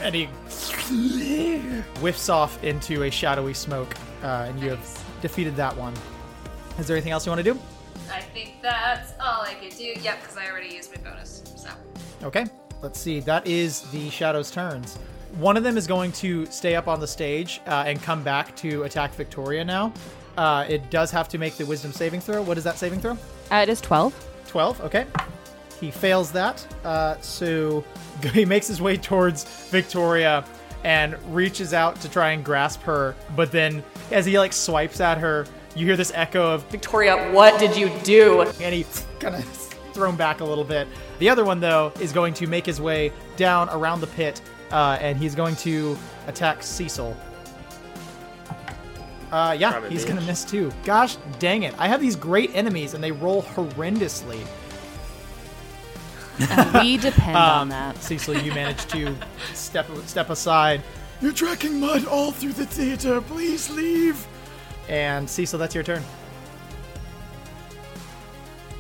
[0.02, 0.26] and he
[2.00, 3.94] whiffs off into a shadowy smoke,
[4.24, 5.94] uh, and you have defeated that one.
[6.78, 7.60] Is there anything else you want to do?
[8.12, 9.94] I think that's all I could do.
[10.02, 11.70] Yep, because I already used my bonus, so.
[12.24, 12.46] Okay.
[12.82, 13.20] let's see.
[13.20, 14.98] That is the shadows' turns.
[15.38, 18.56] One of them is going to stay up on the stage uh, and come back
[18.58, 19.94] to attack Victoria now.
[20.38, 22.42] Uh, it does have to make the wisdom saving throw.
[22.42, 23.18] What is that saving throw?
[23.52, 24.14] Uh, it is 12.
[24.48, 25.06] 12, okay.
[25.80, 26.66] He fails that.
[26.84, 27.84] Uh, so
[28.34, 30.44] he makes his way towards Victoria
[30.84, 33.16] and reaches out to try and grasp her.
[33.36, 35.46] But then as he like swipes at her,
[35.76, 38.42] you hear this echo of Victoria, what did you do?
[38.42, 38.86] and he
[39.20, 39.46] kind of
[40.00, 40.88] thrown back a little bit.
[41.20, 44.42] The other one, though, is going to make his way down around the pit,
[44.72, 45.98] uh, and he's going to
[46.28, 47.16] attack Cecil.
[49.30, 50.72] Uh, yeah, Private he's gonna miss too.
[50.86, 51.76] Gosh dang it!
[51.78, 54.40] I have these great enemies, and they roll horrendously.
[56.50, 58.02] And we depend on Um, that.
[58.02, 59.14] Cecil, you managed to
[59.54, 60.82] step step aside.
[61.22, 63.20] You're tracking mud all through the theater.
[63.22, 64.26] Please leave.
[64.88, 66.02] And Cecil, that's your turn.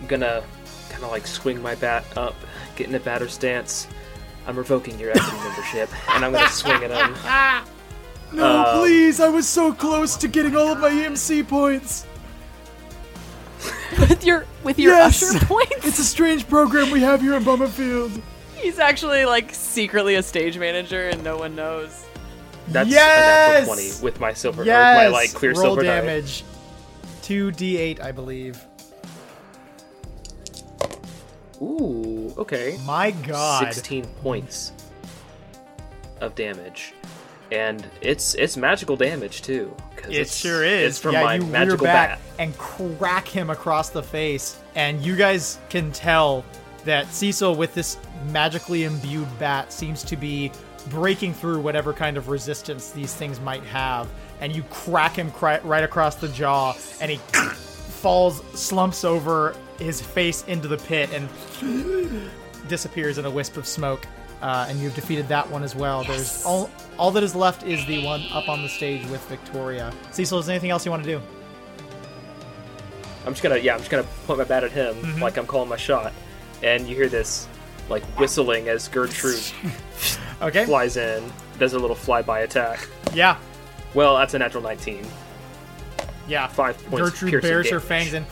[0.02, 0.44] I'm gonna
[1.00, 2.36] kind of like swing my bat up,
[2.76, 3.88] get in a batter stance.
[4.46, 7.66] I'm revoking your equity membership, and I'm gonna swing at him.
[8.32, 9.20] No, Um, please!
[9.20, 12.06] I was so close to getting all of my EMC points.
[14.00, 15.24] with your with your Yes!
[15.34, 15.84] usher points?
[15.88, 18.22] It's a strange program we have here in Bummerfield.
[18.56, 22.06] He's actually like secretly a stage manager and no one knows.
[22.68, 23.64] That's Yes!
[23.66, 24.96] a natural 20 with my silver, or Yes.
[24.98, 26.02] my like clear Roll silver die.
[26.02, 26.44] damage.
[27.24, 28.64] Two d8, I believe.
[31.62, 32.78] Ooh, okay.
[32.86, 33.74] My God.
[33.74, 34.72] 16 points
[36.22, 36.94] of damage.
[37.52, 39.76] And it's it's magical damage too.
[39.98, 40.90] It it's- sure is.
[40.92, 42.20] It's from yeah, my you rear back bat.
[42.38, 46.46] and crack him across the face, and you guys can tell
[46.86, 47.98] that Cecil, with this
[48.32, 50.52] magically imbued bat, seems to be
[50.90, 54.08] breaking through whatever kind of resistance these things might have.
[54.42, 57.18] And you crack him cri- right across the jaw, and he
[58.00, 61.30] falls, slumps over his face into the pit, and
[62.68, 64.06] disappears in a wisp of smoke.
[64.42, 66.04] Uh, and you've defeated that one as well.
[66.06, 69.92] There's all all that is left is the one up on the stage with Victoria.
[70.12, 71.22] Cecil, is there anything else you want to do?
[73.26, 75.22] I'm just gonna yeah, I'm just gonna point my bat at him Mm-hmm.
[75.22, 76.14] like I'm calling my shot.
[76.64, 77.48] And you hear this
[77.90, 79.44] like whistling as Gertrude
[80.42, 80.64] Okay.
[80.66, 81.24] flies in,
[81.58, 82.88] does a little flyby attack.
[83.14, 83.38] Yeah.
[83.94, 85.06] Well, that's a natural 19.
[86.30, 86.48] Yeah.
[86.48, 88.26] Five points Gertrude piercing bares her fangs and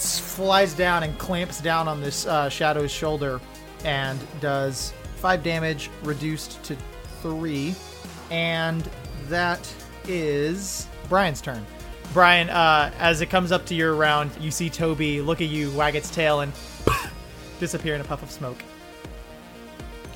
[0.00, 3.40] flies down and clamps down on this uh, Shadow's shoulder
[3.84, 6.76] and does five damage reduced to
[7.22, 7.74] three.
[8.30, 8.88] And
[9.28, 9.72] that
[10.06, 11.64] is Brian's turn.
[12.12, 15.70] Brian, uh, as it comes up to your round, you see Toby look at you,
[15.72, 16.52] wag its tail, and
[17.60, 18.62] disappear in a puff of smoke.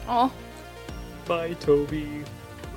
[0.08, 0.32] Oh,
[1.26, 2.22] Bye, Toby.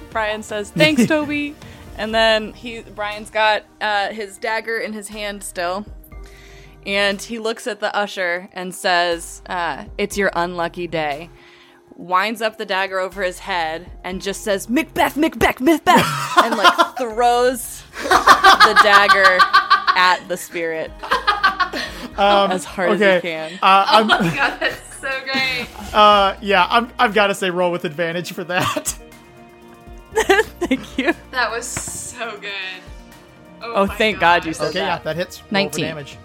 [0.09, 1.55] Brian says, "Thanks, Toby."
[1.97, 5.85] And then he Brian's got uh, his dagger in his hand still.
[6.85, 11.29] And he looks at the usher and says, uh, "It's your unlucky day."
[11.95, 16.97] Winds up the dagger over his head and just says, "Macbeth, Macbeth, Macbeth," and like
[16.97, 19.39] throws the dagger
[19.95, 20.91] at the spirit
[22.17, 23.15] as hard as okay.
[23.15, 23.53] he can.
[23.61, 25.67] Uh, I'm, Oh my god, that's so great.
[25.93, 28.97] uh, yeah, I'm, I've got to say, roll with advantage for that.
[30.15, 31.13] Thank you.
[31.31, 32.51] That was so good.
[33.61, 34.99] Oh, my thank God you said Okay, that.
[34.99, 35.41] yeah, that hits.
[35.41, 35.85] Roll for 19.
[35.85, 36.17] damage.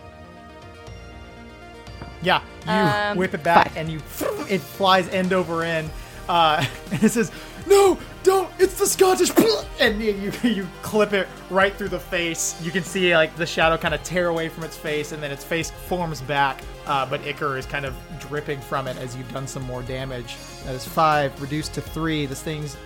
[2.22, 3.98] Yeah, you Um, whip it back and you
[4.48, 5.90] it flies end over end.
[6.28, 7.32] Uh, and it says,
[7.66, 8.48] "No, don't!
[8.58, 9.30] It's the Scottish!"
[9.80, 12.54] And you, you you clip it right through the face.
[12.62, 15.32] You can see like the shadow kind of tear away from its face, and then
[15.32, 16.60] its face forms back.
[16.86, 20.36] Uh, but ichor is kind of dripping from it as you've done some more damage.
[20.64, 22.26] That is five reduced to three.
[22.26, 22.76] This thing's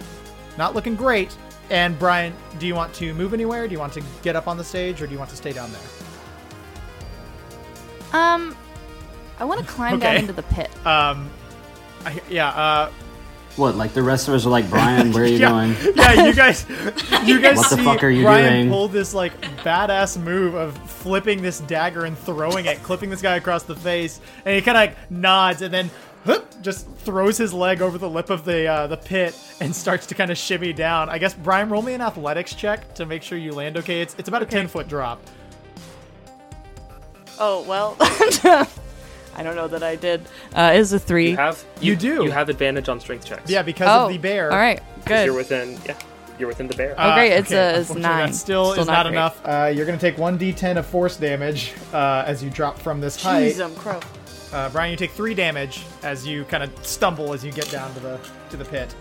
[0.56, 1.36] not looking great.
[1.68, 3.66] And Brian, do you want to move anywhere?
[3.68, 5.52] Do you want to get up on the stage, or do you want to stay
[5.52, 5.80] down there?
[8.18, 8.56] Um,
[9.38, 10.70] I want to climb down into the pit.
[10.86, 11.30] Um,
[12.04, 12.90] I, yeah, uh,
[13.56, 13.74] What?
[13.76, 15.76] Like the rest of us are like, Brian, where are you yeah, going?
[15.96, 16.26] yeah.
[16.26, 16.66] You guys,
[17.24, 18.68] you guys What the see fuck are you Brian doing?
[18.70, 23.36] pull this like badass move of flipping this dagger and throwing it, clipping this guy
[23.36, 25.90] across the face, and he kind of like nods and then
[26.24, 30.06] whoop, just throws his leg over the lip of the uh, the pit and starts
[30.06, 31.08] to kind of shimmy down.
[31.08, 34.00] I guess Brian, roll me an athletics check to make sure you land okay.
[34.00, 35.20] It's it's about a ten foot drop.
[37.38, 37.96] Oh well,
[39.36, 40.22] I don't know that I did.
[40.54, 41.30] Uh, is a three.
[41.30, 42.24] You have You do.
[42.24, 43.50] You have advantage on strength checks.
[43.50, 44.50] Yeah, because oh, of the bear.
[44.50, 45.36] All right, All right, 'Cause You're good.
[45.36, 45.98] within yeah,
[46.38, 46.94] you're within the bear.
[46.98, 48.26] Uh, great, it's a- it's unfortunately, nine.
[48.30, 49.12] That still, Still is not not, great.
[49.12, 49.40] enough.
[49.44, 53.22] Uh, you're going to take 1d10 of force damage uh, as you drop from this
[53.22, 53.52] height.
[53.54, 54.00] Jeez, I'm crow.
[54.52, 57.92] Uh, Brian, you take three damage as you kind of stumble as you get down
[57.94, 58.18] to the
[58.50, 58.94] to the pit.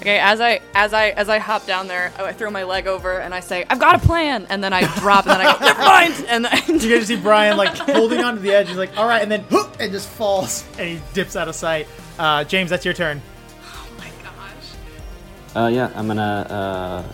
[0.00, 3.18] Okay, as I as I as I hop down there, I throw my leg over
[3.18, 5.64] and I say, "I've got a plan," and then I drop, and then I go,
[5.64, 8.68] "Never mind," and I, You get to see Brian like holding onto the edge.
[8.68, 11.56] He's like, "All right," and then whoop, and just falls, and he dips out of
[11.56, 11.88] sight.
[12.16, 13.20] Uh, James, that's your turn.
[13.64, 15.56] Oh my gosh.
[15.56, 16.22] Uh, yeah, I'm gonna.
[17.08, 17.12] Uh,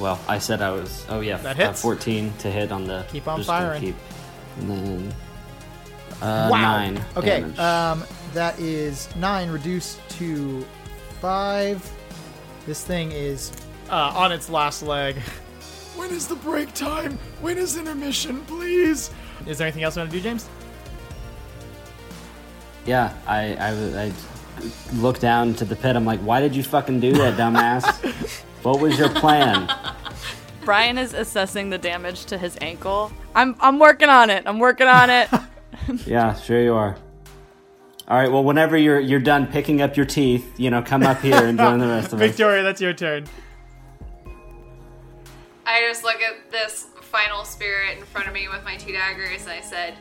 [0.00, 1.06] well, I said I was.
[1.08, 1.80] Oh yeah, That uh, hits.
[1.82, 3.06] 14 to hit on the.
[3.12, 3.80] Keep on firing.
[3.82, 3.96] Keep,
[4.58, 5.14] and then.
[6.20, 6.60] Uh, wow.
[6.60, 7.04] Nine.
[7.16, 7.40] Okay.
[7.40, 7.58] damage.
[7.58, 8.04] Um,
[8.34, 10.66] that is nine reduced to
[11.20, 11.88] five.
[12.66, 13.52] This thing is
[13.90, 15.16] uh, on its last leg.
[15.96, 17.18] When is the break time?
[17.42, 19.10] When is intermission, please?
[19.46, 20.48] Is there anything else you want to do, James?
[22.86, 23.54] yeah, I
[24.06, 24.12] I
[24.94, 25.96] look down to the pit.
[25.96, 27.84] I'm like, why did you fucking do that, dumbass?
[28.62, 29.70] what was your plan?
[30.64, 33.12] Brian is assessing the damage to his ankle.
[33.34, 34.44] I'm I'm working on it.
[34.46, 35.28] I'm working on it.
[36.06, 36.96] Yeah, sure you are.
[38.10, 38.30] All right.
[38.30, 41.56] Well, whenever you're you're done picking up your teeth, you know, come up here and
[41.56, 42.28] join the rest of us.
[42.28, 43.24] Victoria, that's your turn.
[45.64, 49.42] I just look at this final spirit in front of me with my two daggers,
[49.42, 49.94] and I said,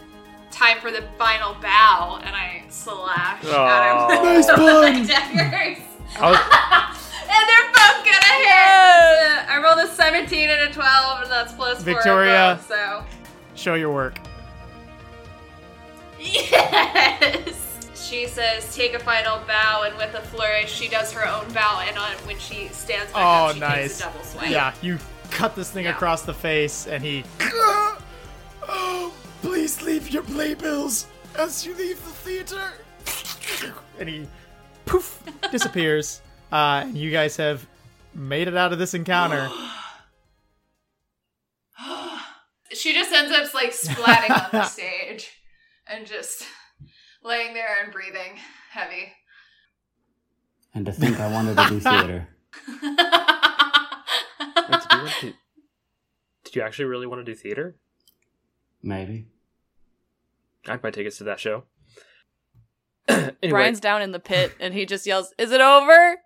[0.49, 5.77] "Time for the final bow," and I slash at him Nice with my daggers.
[6.19, 6.37] Was,
[7.29, 9.49] and they're both gonna hit.
[9.49, 12.59] I rolled a 17 and a 12, and that's plus Victoria.
[12.67, 12.75] four.
[12.75, 13.05] Above,
[13.53, 14.17] Show your work.
[16.19, 17.68] yes.
[17.99, 21.83] She says, "Take a final bow," and with a flourish, she does her own bow.
[21.87, 23.81] And on when she stands back Oh, up, she nice.
[23.81, 24.51] takes a double swing.
[24.51, 24.97] Yeah, you
[25.31, 25.91] cut this thing Yeah.
[25.91, 27.23] across the face, and he.
[28.71, 32.71] Oh, please leave your playbills as you leave the theater.
[33.99, 34.27] and he,
[34.85, 36.21] poof, disappears.
[36.51, 37.65] Uh, and you guys have
[38.13, 39.49] made it out of this encounter.
[42.71, 45.31] She just ends up like splatting on the stage
[45.87, 46.43] and just
[47.23, 48.37] laying there and breathing
[48.71, 49.13] heavy.
[50.73, 52.27] And to think I wanted to do theater.
[52.81, 52.97] Wait,
[54.71, 55.33] did, you want to-
[56.45, 57.75] did you actually really want to do theater?
[58.81, 59.27] Maybe.
[60.67, 61.63] I'd buy tickets to that show.
[63.07, 66.17] anyway, Brian's down in the pit and he just yells, "Is it over?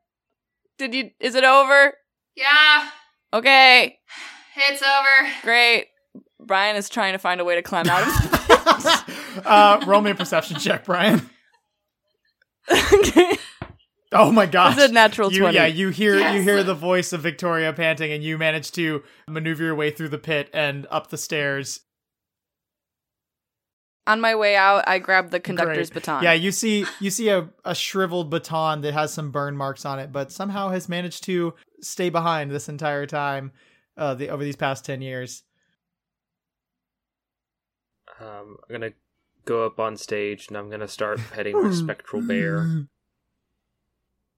[0.77, 1.11] Did you?
[1.19, 1.93] Is it over?
[2.35, 2.89] yeah,
[3.33, 3.99] Okay,
[4.57, 5.29] it's over.
[5.43, 5.87] great."
[6.39, 9.02] Brian is trying to find a way to climb out of the
[9.45, 11.29] uh, roll me a perception check, Brian.
[12.71, 13.37] okay.
[14.15, 14.77] Oh my gosh.
[14.77, 15.55] It's a natural you, 20.
[15.55, 19.63] Yeah, you hear you hear the voice of Victoria panting, and you manage to maneuver
[19.63, 21.81] your way through the pit and up the stairs.
[24.05, 26.03] On my way out, I grab the conductor's Great.
[26.03, 26.23] baton.
[26.23, 29.97] Yeah, you see you see a, a shriveled baton that has some burn marks on
[29.97, 33.51] it, but somehow has managed to stay behind this entire time,
[33.97, 35.43] uh, the over these past ten years.
[38.19, 38.91] um, I'm gonna
[39.45, 42.85] go up on stage and I'm gonna start petting my spectral bear.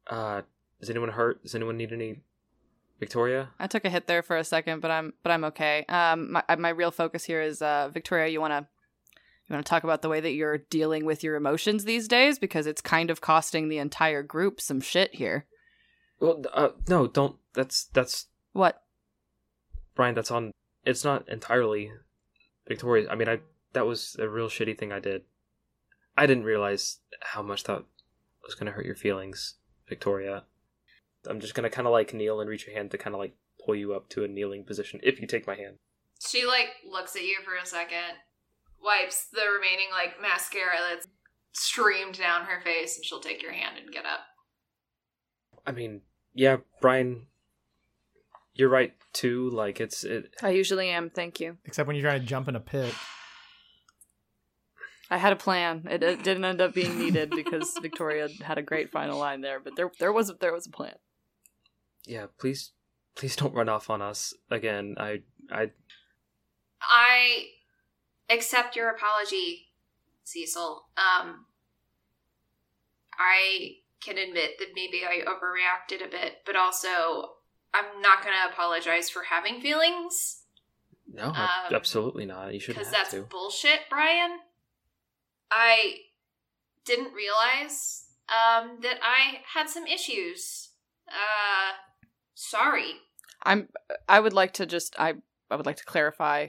[0.08, 0.44] Uh,
[0.80, 1.42] is anyone hurt?
[1.42, 2.20] Does anyone need any?
[3.00, 3.50] Victoria?
[3.60, 5.84] I took a hit there for a second, but I'm but I'm okay.
[5.90, 8.28] Um, my my real focus here is uh, Victoria.
[8.28, 8.68] You wanna
[9.16, 12.68] you wanna talk about the way that you're dealing with your emotions these days because
[12.68, 15.46] it's kind of costing the entire group some shit here.
[16.20, 17.36] Well, uh, no, don't.
[17.54, 18.82] That's that's What?
[19.96, 20.16] Brian.
[20.16, 20.52] That's on.
[20.86, 21.92] It's not entirely
[22.68, 23.10] Victoria.
[23.10, 23.40] I mean, I
[23.76, 25.24] that was a real shitty thing I did.
[26.18, 27.84] I didn't realize how much that
[28.44, 29.56] was gonna hurt your feelings,
[29.88, 30.44] Victoria.
[31.28, 33.36] I'm just gonna kind of like kneel and reach your hand to kind of like
[33.64, 35.76] pull you up to a kneeling position if you take my hand.
[36.26, 38.16] She like looks at you for a second,
[38.82, 41.08] wipes the remaining like mascara that's
[41.52, 44.22] streamed down her face, and she'll take your hand and get up.
[45.68, 46.02] I mean,
[46.34, 47.28] yeah, Brian,
[48.54, 49.50] you're right too.
[49.50, 50.34] Like it's it.
[50.42, 51.10] I usually am.
[51.10, 51.58] Thank you.
[51.66, 52.94] Except when you're trying to jump in a pit.
[55.10, 55.88] I had a plan.
[55.90, 59.60] It, it didn't end up being needed because Victoria had a great final line there,
[59.60, 60.96] but there there was there was a plan.
[62.06, 62.72] Yeah, please,
[63.16, 64.96] please don't run off on us again.
[64.98, 65.72] I I
[66.82, 67.46] I
[68.30, 69.68] accept your apology,
[70.24, 70.86] Cecil.
[70.98, 71.46] Um,
[73.18, 77.36] I can admit that maybe I overreacted a bit, but also
[77.74, 80.46] I'm not going to apologize for having feelings
[81.12, 82.54] no, Um, absolutely not.
[82.54, 83.22] You shouldn't because that's to.
[83.24, 84.40] bullshit, Brian.
[85.52, 85.96] I
[86.86, 90.70] didn't realize um, that I had some issues.
[91.08, 91.74] Uh,
[92.34, 92.94] sorry.
[93.44, 93.70] I'm
[94.08, 95.14] I would like to just I
[95.52, 96.48] I would like to clarify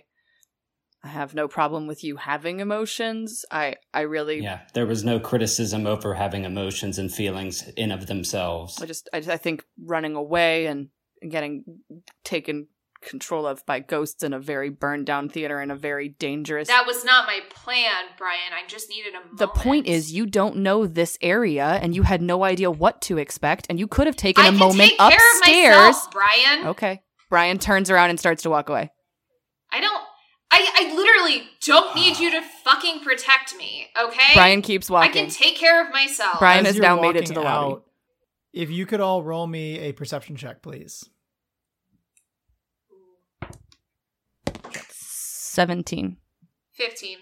[1.04, 3.44] I have no problem with you having emotions.
[3.50, 8.06] I I really Yeah, there was no criticism over having emotions and feelings in of
[8.06, 8.80] themselves.
[8.80, 10.88] I just I, I think running away and
[11.28, 11.64] getting
[12.24, 12.68] taken
[13.02, 16.68] control of by ghosts in a very burned down theater in a very dangerous.
[16.68, 18.52] That was not my plan, Brian.
[18.52, 19.38] I just needed a moment.
[19.38, 23.18] the point is, you don't know this area, and you had no idea what to
[23.18, 25.76] expect, and you could have taken I a can moment take care of upstairs.
[25.76, 26.66] myself, Brian.
[26.68, 27.02] Okay.
[27.28, 28.90] Brian turns around and starts to walk away.
[29.72, 30.02] I don't.
[30.50, 34.32] I, I literally don't need you to fucking protect me, okay?
[34.34, 35.10] Brian keeps walking.
[35.10, 36.38] I can take care of myself.
[36.38, 37.82] Brian As has now made it walking to the lobby.
[38.52, 41.04] If you could all roll me a perception check, please.
[45.56, 46.18] 17.
[46.74, 47.16] 15.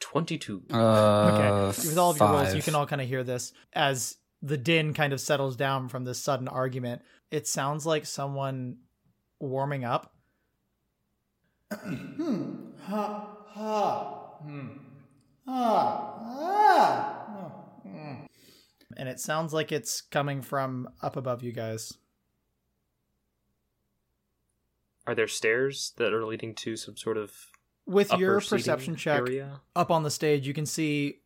[0.00, 0.62] 22.
[0.72, 1.66] Uh, Okay.
[1.88, 4.94] With all of your rolls, you can all kind of hear this as the din
[4.94, 7.02] kind of settles down from this sudden argument.
[7.30, 8.78] It sounds like someone
[9.40, 10.14] warming up.
[11.70, 12.70] Hmm.
[12.86, 14.38] Ha ha.
[14.42, 14.68] Hmm.
[15.46, 16.14] Ah.
[16.22, 17.26] Ah.
[17.28, 17.88] Oh.
[17.88, 18.26] Mm.
[18.96, 21.92] And it sounds like it's coming from up above you guys.
[25.06, 27.32] Are there stairs that are leading to some sort of
[27.86, 29.60] With upper your perception check, area?
[29.74, 31.20] up on the stage, you can see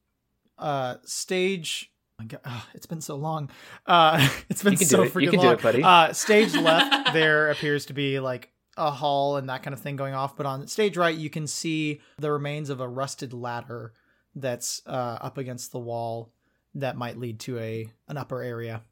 [0.59, 1.91] uh stage.
[2.19, 3.51] my God, ah, it's been so long.
[3.87, 5.05] Uh, it's been You can do so it.
[5.07, 5.55] You freaking can do long.
[5.55, 5.83] it, buddy.
[5.83, 9.97] Uh, stage left, there appears to be like a hall and that kind of thing
[9.97, 10.37] going off.
[10.37, 13.93] But on stage right, you can see the remains of a rusted ladder
[14.37, 16.33] that's uh, up against the wall
[16.77, 18.83] that might lead to a an upper area.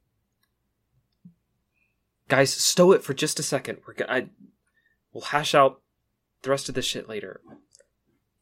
[2.28, 3.78] Guys, stow it for just a second.
[3.86, 4.12] We're gonna.
[4.12, 4.26] I,
[5.12, 5.80] we'll hash out
[6.42, 7.40] the rest of this shit later.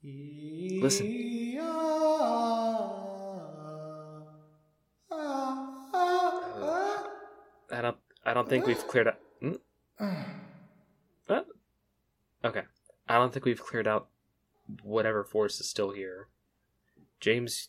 [0.02, 1.06] Listen.
[7.72, 7.96] I don't.
[8.24, 9.18] I don't think we've cleared out.
[9.40, 9.52] Hmm?
[11.26, 11.46] What?
[12.44, 12.62] Okay.
[13.08, 14.08] I don't think we've cleared out
[14.82, 16.28] whatever force is still here.
[17.20, 17.68] James,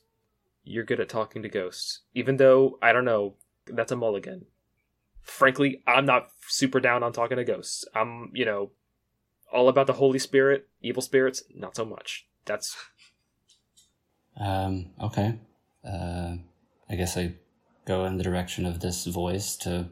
[0.63, 3.35] you're good at talking to ghosts, even though I don't know.
[3.67, 4.45] That's a mulligan.
[5.21, 7.85] Frankly, I'm not super down on talking to ghosts.
[7.93, 8.71] I'm, you know,
[9.51, 12.25] all about the Holy Spirit, evil spirits, not so much.
[12.45, 12.75] That's
[14.37, 15.39] Um, okay.
[15.85, 16.35] Uh,
[16.89, 17.35] I guess I
[17.85, 19.89] go in the direction of this voice to,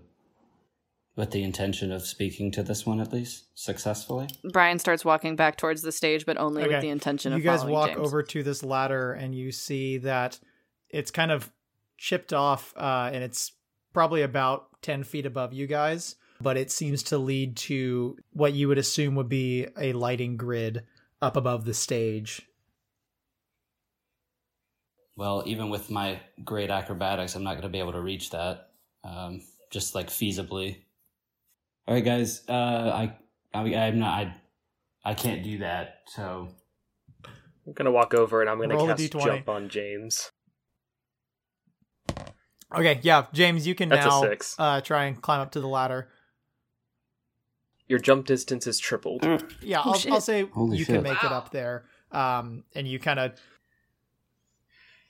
[1.16, 4.28] with the intention of speaking to this one at least successfully.
[4.51, 7.49] Brian starts walking back towards the stage, but only with the intention you of You
[7.49, 7.99] guys walk James.
[7.99, 10.39] over to this ladder and you see that
[10.89, 11.51] it's kind of
[11.97, 13.51] chipped off uh, and it's
[13.93, 18.67] probably about 10 feet above you guys but it seems to lead to what you
[18.67, 20.83] would assume would be a lighting grid
[21.21, 22.41] up above the stage
[25.19, 28.69] Well, even with my great acrobatics, I'm not going to be able to reach that.
[29.03, 30.77] Um, just like feasibly.
[31.85, 32.41] All right, guys.
[32.47, 33.17] Uh, I,
[33.53, 34.13] I, I'm not.
[34.13, 34.35] I,
[35.03, 36.03] I can't do that.
[36.07, 36.47] So
[37.67, 40.31] I'm gonna walk over and I'm gonna Roll cast jump on James.
[42.75, 44.55] okay yeah james you can That's now six.
[44.57, 46.07] Uh, try and climb up to the ladder
[47.89, 49.23] Your jump distance is tripled.
[49.61, 50.13] yeah Oh, I'll.
[50.13, 50.95] I'll say Holy you shit.
[50.95, 53.33] can make it up there um, and you kind of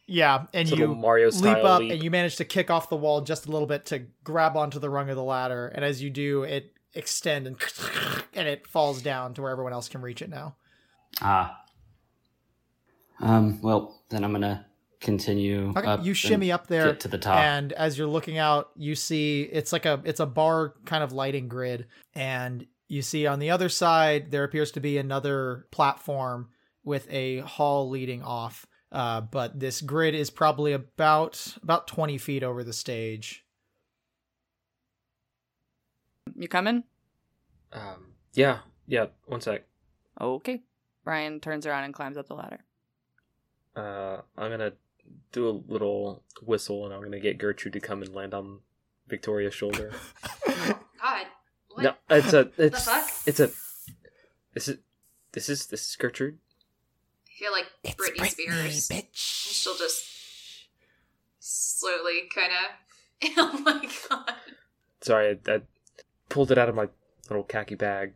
[0.08, 1.92] yeah and little you Mario leap up leap.
[1.92, 4.80] and you manage to kick off the wall just a little bit to grab onto
[4.80, 7.58] the rung of the ladder and as you do it extend and
[8.34, 10.56] and it falls down to where everyone else can reach it now
[11.22, 11.56] ah.
[13.22, 13.62] Um.
[13.62, 14.66] Well, then I'm gonna
[15.00, 15.74] continue.
[15.76, 17.40] okay up you shimmy up there get to the top.
[17.40, 21.14] and as you're looking out you see it's like a it's a bar kind of
[21.14, 26.50] lighting grid and you see on the other side there appears to be another platform
[26.84, 32.44] with a hall leading off uh, but this grid is probably about about 20 feet
[32.44, 33.46] over the stage
[36.40, 36.84] You coming?
[37.74, 39.08] Um, yeah, yeah.
[39.26, 39.64] One sec.
[40.22, 40.62] Okay.
[41.04, 42.64] Brian turns around and climbs up the ladder.
[43.76, 44.72] Uh, I'm gonna
[45.32, 48.60] do a little whistle and I'm gonna get Gertrude to come and land on
[49.08, 49.92] Victoria's shoulder.
[50.48, 51.26] God.
[51.72, 51.84] What?
[51.84, 53.10] no, it's a it's fuck?
[53.26, 53.50] it's a
[54.54, 54.78] this is
[55.32, 56.38] this is this is Gertrude.
[57.28, 58.90] I feel like Britney, Spears.
[58.90, 59.08] bitch.
[59.14, 60.04] she'll just
[61.40, 62.76] slowly kind of.
[63.38, 64.34] Oh my god.
[65.02, 65.62] Sorry, I, I
[66.30, 66.88] pulled it out of my
[67.30, 68.14] little khaki bag.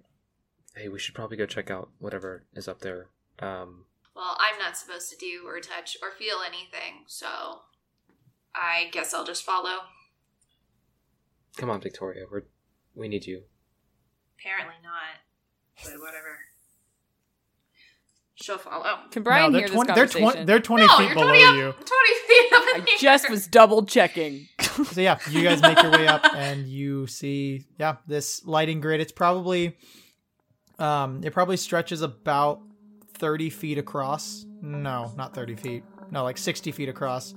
[0.76, 3.08] Hey, we should probably go check out whatever is up there.
[3.40, 3.86] Um,
[4.16, 7.28] Well, I'm not supposed to do or touch or feel anything, so
[8.54, 9.80] I guess I'll just follow.
[11.58, 12.26] come on, Victoria.
[12.32, 12.44] We're
[12.96, 13.42] we need you.
[14.40, 16.38] Apparently not, but whatever.
[18.36, 18.98] She'll follow.
[19.12, 20.32] Can Brian no, hear they're this 20, they're, conversation?
[20.32, 21.84] 20, they're 20 no, feet you're below 20 up, you 20
[22.28, 24.48] feet up in I the just was double checking.
[24.92, 29.02] so yeah you guys make your way up and you see yeah this lighting grid
[29.02, 29.78] it's probably
[30.80, 32.62] um it probably stretches about
[33.24, 37.34] 30 feet across no not 30 feet no like 60 feet across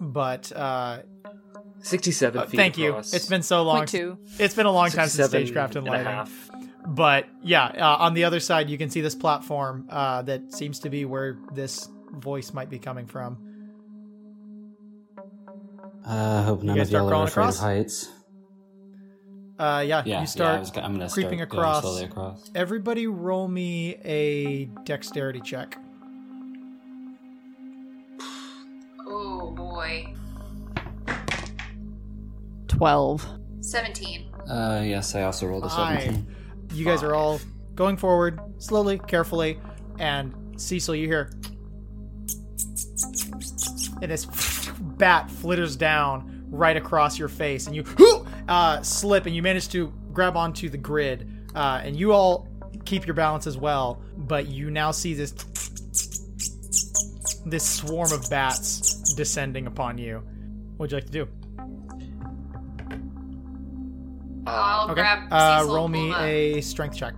[0.00, 1.00] but uh
[1.82, 2.56] Sixty-seven uh, feet.
[2.58, 4.18] thank you it's been so long Point two.
[4.38, 6.50] it's been a long time since 67 stagecraft and and a lighting half.
[6.86, 10.78] but yeah, uh, on the other side, you can see this platform uh, that seems
[10.80, 13.38] to be where this voice might be coming from.
[16.06, 18.08] Uh, hope none guys of y'all are afraid crawling of heights.
[19.60, 21.82] Uh, yeah, Yeah, you start yeah, I was, I'm gonna creeping start across.
[21.82, 22.50] Going slowly across.
[22.54, 25.76] Everybody roll me a dexterity check.
[29.06, 30.14] Oh boy.
[32.68, 33.26] 12.
[33.60, 34.32] 17.
[34.48, 36.04] Uh, yes, I also rolled a Aye.
[36.06, 36.26] 17.
[36.72, 37.38] You guys are all
[37.74, 39.60] going forward slowly, carefully,
[39.98, 41.30] and Cecil, you hear,
[44.00, 44.24] and this
[44.80, 47.84] bat flitters down right across your face, and you
[48.50, 52.46] uh, slip, and you manage to grab onto the grid, uh, and you all
[52.84, 55.32] keep your balance as well, but you now see this
[57.46, 60.22] this swarm of bats descending upon you.
[60.76, 61.28] What'd you like to do?
[64.46, 64.94] I'll Okay.
[65.00, 67.14] grab Uh, roll me him a strength check.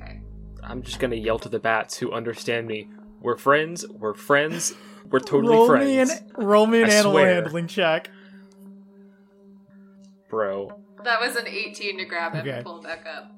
[0.00, 0.20] Okay.
[0.62, 2.88] I'm just gonna yell to the bats who understand me.
[3.20, 3.86] We're friends.
[3.88, 4.74] We're friends.
[5.10, 6.08] We're totally roll friends, me an
[6.46, 7.34] roll me an I animal swear.
[7.34, 8.10] handling check.
[10.32, 10.72] Bro.
[11.04, 12.50] That was an 18 to grab him Okay.
[12.52, 13.36] and pull him back up.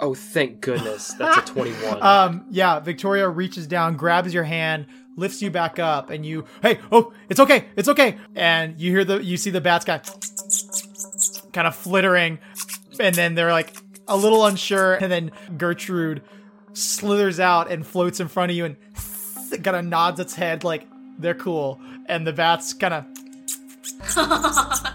[0.00, 1.12] Oh, thank goodness.
[1.12, 2.02] That's a 21.
[2.02, 6.80] Um, yeah, Victoria reaches down, grabs your hand, lifts you back up, and you, hey,
[6.90, 8.16] oh, it's okay, it's okay.
[8.34, 10.00] And you hear the, you see the bats guy
[11.52, 12.40] kind of flittering,
[12.98, 13.72] and then they're like
[14.08, 16.22] a little unsure, and then Gertrude
[16.72, 18.76] slithers out and floats in front of you and
[19.62, 20.88] kind of nods its head like
[21.20, 23.04] they're cool, and the bats kind of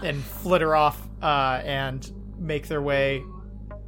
[0.02, 3.22] and flitter off uh, and make their way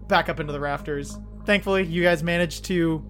[0.08, 1.18] back up into the rafters.
[1.44, 3.04] Thankfully, you guys managed to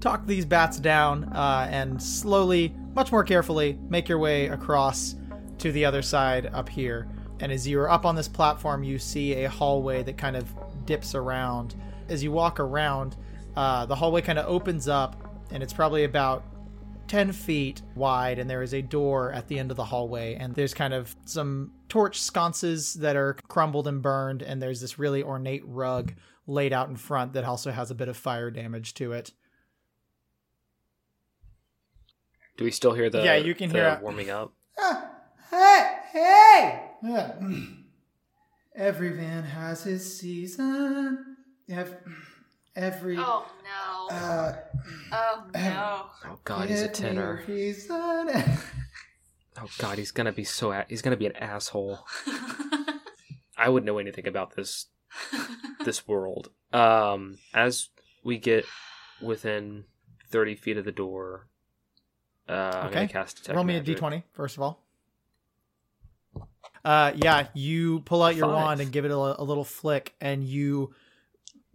[0.00, 5.16] talk these bats down uh, and slowly, much more carefully, make your way across
[5.58, 7.08] to the other side up here.
[7.40, 10.48] And as you're up on this platform, you see a hallway that kind of
[10.86, 11.74] dips around.
[12.08, 13.16] As you walk around,
[13.56, 16.44] uh, the hallway kind of opens up, and it's probably about
[17.08, 20.34] 10 feet wide, and there is a door at the end of the hallway.
[20.34, 24.98] And there's kind of some torch sconces that are crumbled and burned, and there's this
[24.98, 26.14] really ornate rug
[26.46, 29.32] laid out in front that also has a bit of fire damage to it.
[32.56, 34.02] Do we still hear the Yeah, you can the hear it.
[34.02, 34.52] warming up?
[35.48, 36.82] Hey, hey!
[38.74, 41.36] Every man has his season.
[41.70, 41.96] Every,
[42.76, 44.14] every Oh no.
[44.16, 44.54] uh,
[45.12, 46.06] Oh no.
[46.24, 47.42] Oh God, he's a give me tenor.
[47.48, 48.30] reason.
[49.58, 52.00] Oh God, he's gonna be so a- he's gonna be an asshole.
[53.56, 54.88] I wouldn't know anything about this
[55.86, 56.50] this world.
[56.74, 57.88] Um, as
[58.22, 58.66] we get
[59.22, 59.84] within
[60.28, 61.46] thirty feet of the door,
[62.50, 62.94] uh, I'm Okay.
[62.96, 63.96] gonna cast detect Roll me a magic.
[63.98, 64.82] d20 first of all.
[66.84, 68.54] Uh, yeah, you pull out your Five.
[68.56, 70.94] wand and give it a, a little flick, and you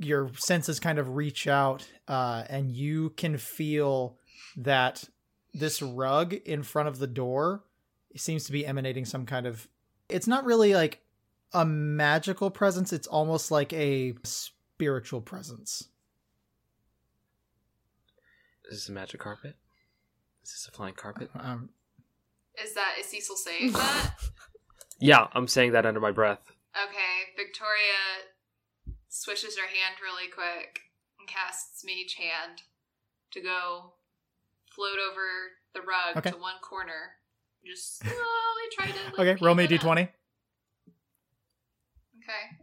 [0.04, 4.18] your senses kind of reach out, uh, and you can feel
[4.58, 5.04] that
[5.54, 7.64] this rug in front of the door
[8.16, 9.68] seems to be emanating some kind of.
[10.10, 11.02] It's not really like
[11.54, 15.88] a magical presence; it's almost like a spiritual presence.
[18.70, 19.56] Is this a magic carpet?
[20.43, 21.30] Is this a flying carpet?
[21.36, 21.70] Um,
[22.64, 24.12] Is that is Cecil saying that?
[25.04, 26.52] Yeah, I'm saying that under my breath.
[26.78, 28.22] Okay, Victoria
[29.22, 30.82] swishes her hand really quick
[31.19, 32.61] and casts Mage Hand
[33.32, 33.93] to go
[34.76, 35.22] float over
[35.76, 36.32] the rug Okay.
[36.32, 37.11] to one corner.
[37.65, 38.15] Just slowly
[38.76, 38.93] try to.
[39.17, 39.97] Like, okay, roll me a peel it up.
[39.97, 40.01] d20.
[42.24, 42.57] Okay.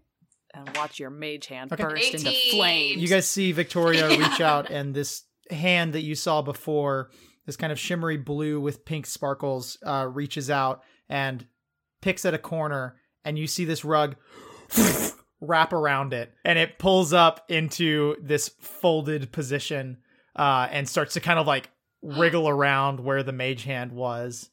[0.54, 1.82] And watch your mage hand Okay.
[1.82, 2.50] burst into 18.
[2.50, 3.02] flames.
[3.02, 7.10] You guys see Victoria reach out, and this hand that you saw before,
[7.46, 11.46] this kind of shimmery blue with pink sparkles, uh, reaches out and
[12.00, 14.16] picks at a corner, and you see this rug
[15.40, 19.98] wrap around it, and it pulls up into this folded position,
[20.36, 21.70] uh, and starts to kind of like
[22.02, 24.50] wriggle around where the mage hand was.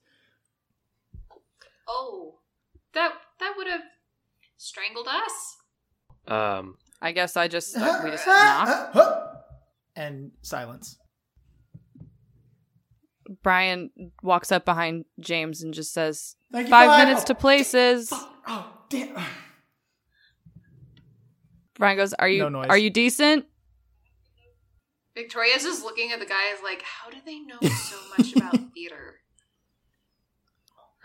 [1.88, 2.36] Oh,
[2.94, 3.82] that that would have
[4.57, 5.57] strangled us.
[6.28, 9.32] Um, I guess I just uh, we just knock.
[9.95, 10.98] And silence.
[13.41, 13.90] Brian
[14.22, 17.07] walks up behind James and just says, Thank you, five Five.
[17.07, 18.12] minutes to places."
[18.48, 19.16] Oh, damn.
[21.77, 22.68] Brian goes, "Are you No noise.
[22.69, 23.45] are you decent?"
[25.15, 29.15] Victoria's just looking at the guys like, how do they know so much about theater?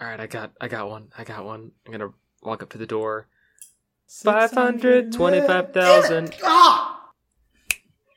[0.01, 1.12] all right, I got I got one.
[1.16, 1.72] I got one.
[1.86, 2.10] I'm gonna
[2.42, 3.28] walk up to the door.
[4.09, 6.34] Five hundred twenty-five thousand.
[6.42, 6.90] Ah!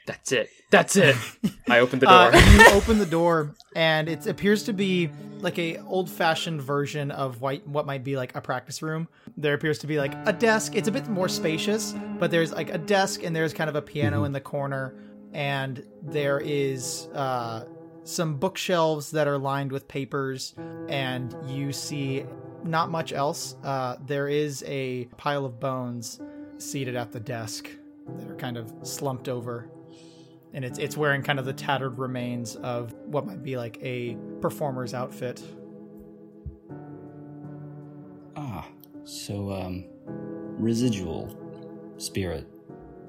[0.05, 0.49] That's it.
[0.69, 1.15] That's it.
[1.69, 2.15] I opened the door.
[2.15, 5.09] Uh, you open the door, and it appears to be
[5.39, 9.07] like a old-fashioned version of white, what might be like a practice room.
[9.37, 10.75] There appears to be like a desk.
[10.75, 13.81] It's a bit more spacious, but there's like a desk, and there's kind of a
[13.81, 14.95] piano in the corner,
[15.31, 17.65] and there is uh,
[18.03, 20.55] some bookshelves that are lined with papers,
[20.89, 22.25] and you see
[22.63, 23.55] not much else.
[23.63, 26.19] Uh, there is a pile of bones
[26.57, 27.69] seated at the desk
[28.17, 29.69] that are kind of slumped over
[30.53, 34.17] and it's it's wearing kind of the tattered remains of what might be like a
[34.41, 35.41] performer's outfit.
[38.35, 38.65] Ah,
[39.03, 41.35] so um, residual
[41.97, 42.47] spirit,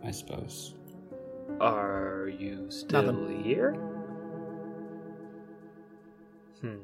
[0.05, 0.75] I suppose.
[1.61, 3.45] Are you still Nothing.
[3.45, 3.73] here?
[6.61, 6.77] Hmm.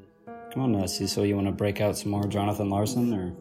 [0.52, 3.32] Come on, uh, Cecil, you want to break out some more Jonathan Larson, or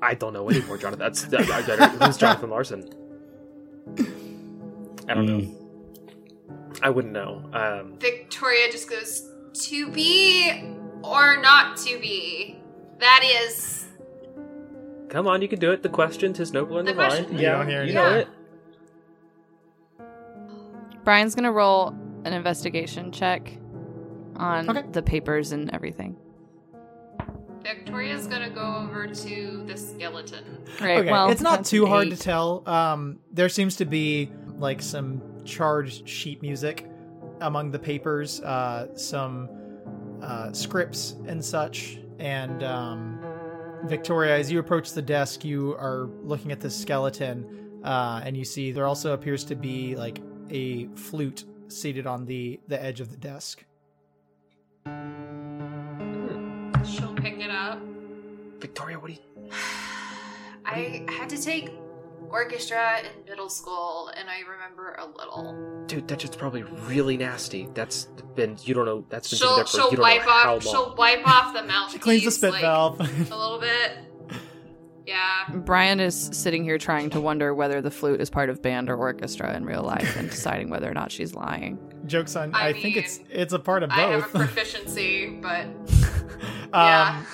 [0.00, 0.98] I don't know anymore, Jonathan.
[0.98, 2.90] That's that, I, I, who's Jonathan Larson?
[5.08, 5.61] I don't know.
[6.82, 7.48] I wouldn't know.
[7.52, 9.28] Um, Victoria just goes,
[9.68, 10.50] to be
[11.02, 12.58] or not to be.
[12.98, 13.86] That is.
[15.08, 15.82] come on, you can do it.
[15.82, 17.12] The question tis noble in The the, mind.
[17.12, 18.14] question- You don't you know Yeah.
[18.14, 18.28] it.
[21.04, 21.88] Brian's gonna roll
[22.24, 23.52] an investigation check
[24.36, 24.86] on Okay.
[24.92, 26.16] the papers and everything.
[27.62, 30.44] Victoria's gonna go over to the skeleton.
[30.80, 30.98] Right.
[31.00, 32.10] Okay, Well, it's not too an hard eight.
[32.10, 32.62] to tell.
[32.68, 36.86] Um, there seems to be like some charged sheet music
[37.40, 39.48] among the papers, uh, some
[40.22, 41.98] uh, scripts and such.
[42.18, 43.18] And um,
[43.84, 48.44] Victoria, as you approach the desk, you are looking at the skeleton, uh, and you
[48.44, 50.20] see there also appears to be like
[50.50, 53.64] a flute seated on the the edge of the desk.
[56.84, 57.80] She'll pick it up.
[58.60, 59.50] Victoria, what do you?
[60.64, 61.72] I had to take
[62.32, 65.84] orchestra in middle school, and I remember a little.
[65.86, 67.68] Dude, that shit's probably really nasty.
[67.74, 69.04] That's been you don't know.
[69.08, 70.74] That's been She'll there for she'll you don't wipe know how off long.
[70.74, 71.92] she'll wipe off the mouth.
[71.92, 73.00] She cleans the spit like, valve.
[73.00, 73.04] a
[73.36, 73.98] little bit.
[75.06, 75.48] Yeah.
[75.52, 78.96] Brian is sitting here trying to wonder whether the flute is part of band or
[78.96, 81.78] orchestra in real life and deciding whether or not she's lying.
[82.06, 82.54] Jokes on.
[82.54, 83.98] I, I think it's it's a part of both.
[83.98, 87.24] I have a proficiency, but um, yeah.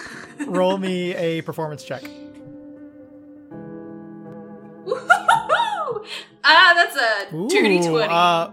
[0.47, 2.03] roll me a performance check.
[6.45, 8.13] Ah, that's a dirty Ooh, twenty.
[8.13, 8.51] Uh,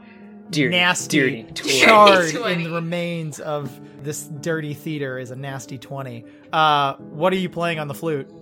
[0.51, 1.79] Dirty, nasty, dirty 20.
[1.79, 2.63] charred in 20.
[2.65, 3.71] the remains of
[4.03, 6.23] this dirty theater is a nasty twenty.
[6.53, 8.29] Uh, what are you playing on the flute?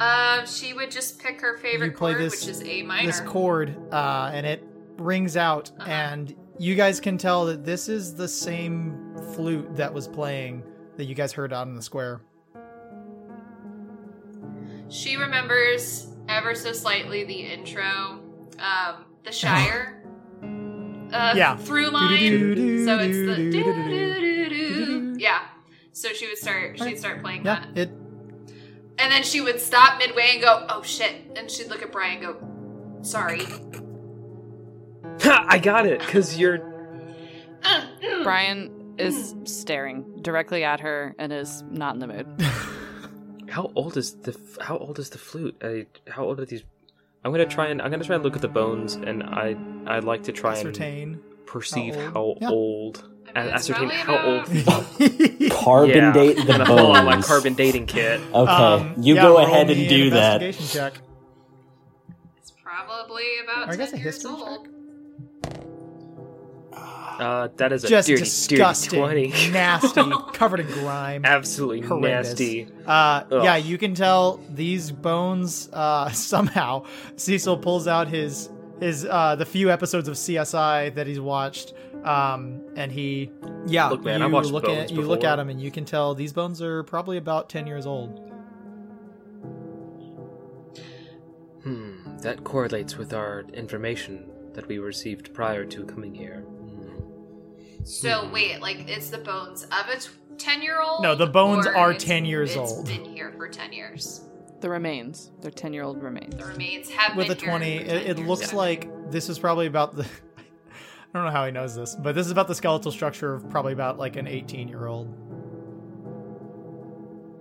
[0.00, 3.06] um, she would just pick her favorite You play chord, this- which is A minor.
[3.06, 4.62] This chord, uh, and it
[4.98, 5.90] rings out, Uh-huh.
[5.90, 10.62] and you guys can tell that this is the same flute that was playing
[10.96, 12.20] that you guys heard out in the square.
[14.90, 18.20] She remembers ever so slightly the intro,
[18.58, 20.02] um, the Shire.
[21.12, 21.56] Uh, Yeah.
[21.56, 22.84] Through line.
[22.84, 25.16] So it's the.
[25.18, 25.40] Yeah.
[25.92, 26.78] So she would start.
[26.78, 27.88] She'd start playing Yeah, that, it.
[27.88, 32.22] and then she would stop midway and go, "Oh shit!" And she'd look at Brian
[32.22, 33.42] and go, "Sorry."
[35.24, 36.58] I got it because you're.
[38.22, 42.26] Brian is staring directly at her and is not in the mood.
[43.58, 45.56] How old is the How old is the flute?
[45.64, 46.62] I, how old are these?
[47.24, 50.04] I'm gonna try and I'm gonna try and look at the bones, and I I'd
[50.04, 51.14] like to try Ascertain.
[51.14, 52.42] and perceive how how old.
[52.44, 53.04] old.
[53.34, 55.50] I a- ascertain how about- old.
[55.50, 56.12] carbon yeah.
[56.12, 57.26] date the I'm gonna pull out my bones.
[57.26, 58.20] carbon dating kit.
[58.32, 60.38] Okay, Um, you yeah, go ahead and do that.
[60.54, 60.92] check.
[62.38, 64.68] It's probably about Or I guess a years history old.
[67.18, 69.50] Uh, that is a Just dirty, disgusting, dirty twenty.
[69.52, 71.24] nasty, covered in grime.
[71.24, 72.28] Absolutely horrendous.
[72.28, 72.68] nasty.
[72.86, 75.68] Uh, yeah, you can tell these bones.
[75.72, 76.84] Uh, somehow,
[77.16, 78.50] Cecil pulls out his
[78.80, 81.74] his uh, the few episodes of CSI that he's watched,
[82.04, 83.32] um, and he,
[83.66, 85.70] yeah, Look, man, you I've watched look bones at you look at them, and you
[85.70, 88.24] can tell these bones are probably about ten years old.
[91.64, 96.44] Hmm, that correlates with our information that we received prior to coming here.
[97.88, 101.02] So wait, like it's the bones of a ten-year-old?
[101.02, 102.86] No, the bones or are it's- 10 years it's old.
[102.86, 104.22] Been here for ten years.
[104.60, 105.30] The remains.
[105.40, 106.34] They're 10 year old remains.
[106.36, 108.28] The remains have With a been here twenty, for 10 it, it years.
[108.28, 108.58] looks Yeah.
[108.58, 110.02] like this is probably about the.
[111.14, 113.48] I don't know how he knows this, but this is about the skeletal structure of
[113.48, 115.06] probably about like an eighteen-year-old.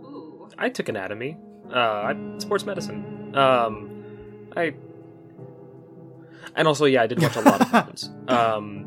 [0.03, 0.49] Ooh.
[0.57, 1.37] I took anatomy.
[1.69, 3.35] Uh, I, sports medicine.
[3.35, 4.73] Um, I.
[6.55, 8.09] And also, yeah, I did watch a lot of bones.
[8.29, 8.86] Um, it was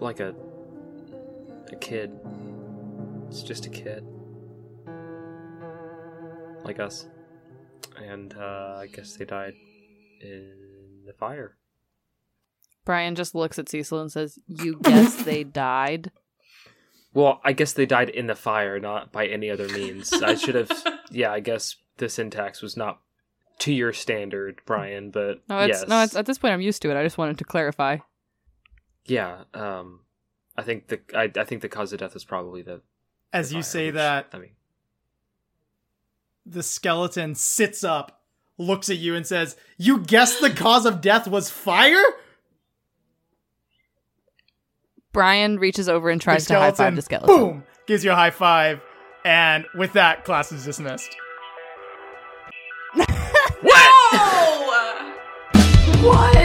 [0.00, 0.34] like a
[1.72, 2.10] a kid.
[3.28, 4.04] It's just a kid,
[6.64, 7.06] like us,
[8.02, 9.54] and uh, I guess they died
[10.20, 11.56] in the fire.
[12.84, 16.10] Brian just looks at Cecil and says, "You guess they died."
[17.12, 20.12] Well, I guess they died in the fire, not by any other means.
[20.12, 20.70] I should have.
[21.12, 23.00] Yeah, I guess the syntax was not
[23.58, 25.10] to your standard, Brian.
[25.10, 25.88] But No, it's yes.
[25.88, 26.02] no.
[26.04, 26.96] It's at this point I'm used to it.
[26.96, 27.96] I just wanted to clarify.
[29.06, 29.44] Yeah.
[29.54, 30.00] Um,
[30.56, 32.80] I think the I, I think the cause of death is probably the.
[33.32, 34.50] As the you say which, that, I mean,
[36.44, 38.22] the skeleton sits up,
[38.58, 42.02] looks at you, and says, You guessed the cause of death was fire?
[45.12, 47.36] Brian reaches over and tries the to high five the skeleton.
[47.36, 47.64] Boom!
[47.86, 48.80] Gives you a high five.
[49.24, 51.16] And with that, class is dismissed.
[52.96, 54.66] Oh!
[56.02, 56.39] What?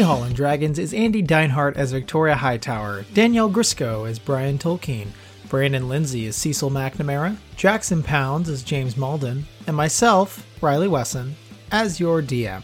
[0.00, 5.08] Hall and Dragons is Andy Deinhardt as Victoria Hightower, Danielle Grisco as Brian Tolkien,
[5.48, 11.34] Brandon Lindsay as Cecil McNamara, Jackson Pounds as James Malden, and myself, Riley Wesson,
[11.72, 12.62] as your DM.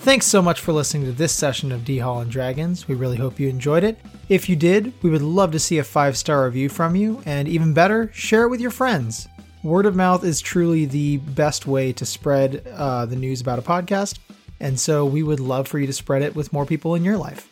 [0.00, 2.86] Thanks so much for listening to this session of D Hall and Dragons.
[2.86, 3.98] We really hope you enjoyed it.
[4.28, 7.48] If you did, we would love to see a five star review from you, and
[7.48, 9.26] even better, share it with your friends.
[9.62, 13.62] Word of mouth is truly the best way to spread uh, the news about a
[13.62, 14.18] podcast,
[14.60, 17.16] and so we would love for you to spread it with more people in your
[17.16, 17.48] life.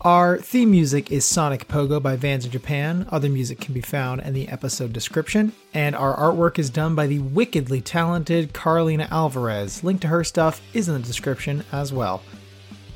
[0.00, 3.06] Our theme music is Sonic Pogo by Vans in Japan.
[3.10, 5.52] Other music can be found in the episode description.
[5.72, 9.82] And our artwork is done by the wickedly talented Carlina Alvarez.
[9.82, 12.22] Link to her stuff is in the description as well.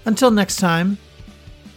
[0.05, 0.99] Until next time,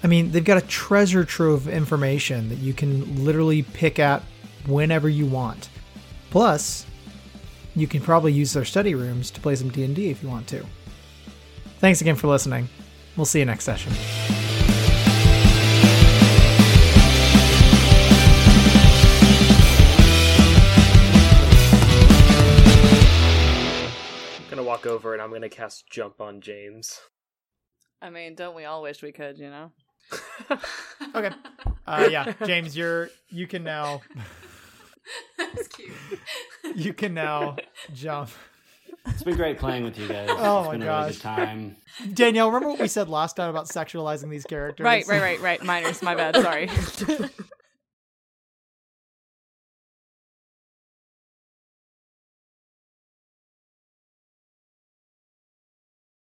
[0.04, 4.24] I mean, they've got a treasure trove of information that you can literally pick at
[4.68, 5.70] whenever you want.
[6.30, 6.86] Plus,
[7.74, 10.66] you can probably use their study rooms to play some D&D if you want to.
[11.82, 12.70] Thanks again for listening.
[13.18, 13.92] We'll see you next session.
[24.38, 27.00] I'm gonna walk over and I'm gonna cast jump on James.
[28.02, 29.38] I mean, don't we all wish we could?
[29.38, 29.72] You know.
[31.16, 31.32] Okay.
[31.88, 34.02] Uh, yeah, James, you're you can now
[35.38, 35.92] That's cute.
[36.76, 37.58] you can now
[37.94, 38.30] jump.
[39.06, 40.30] It's been great playing with you guys.
[40.38, 41.02] Oh it's my been a gosh.
[41.04, 41.76] really good time.
[42.14, 44.84] Danielle, remember what we said last time about sexualizing these characters?
[44.84, 45.64] Right, right, right, right.
[45.64, 46.36] Minors, my bad.
[46.36, 46.70] Sorry.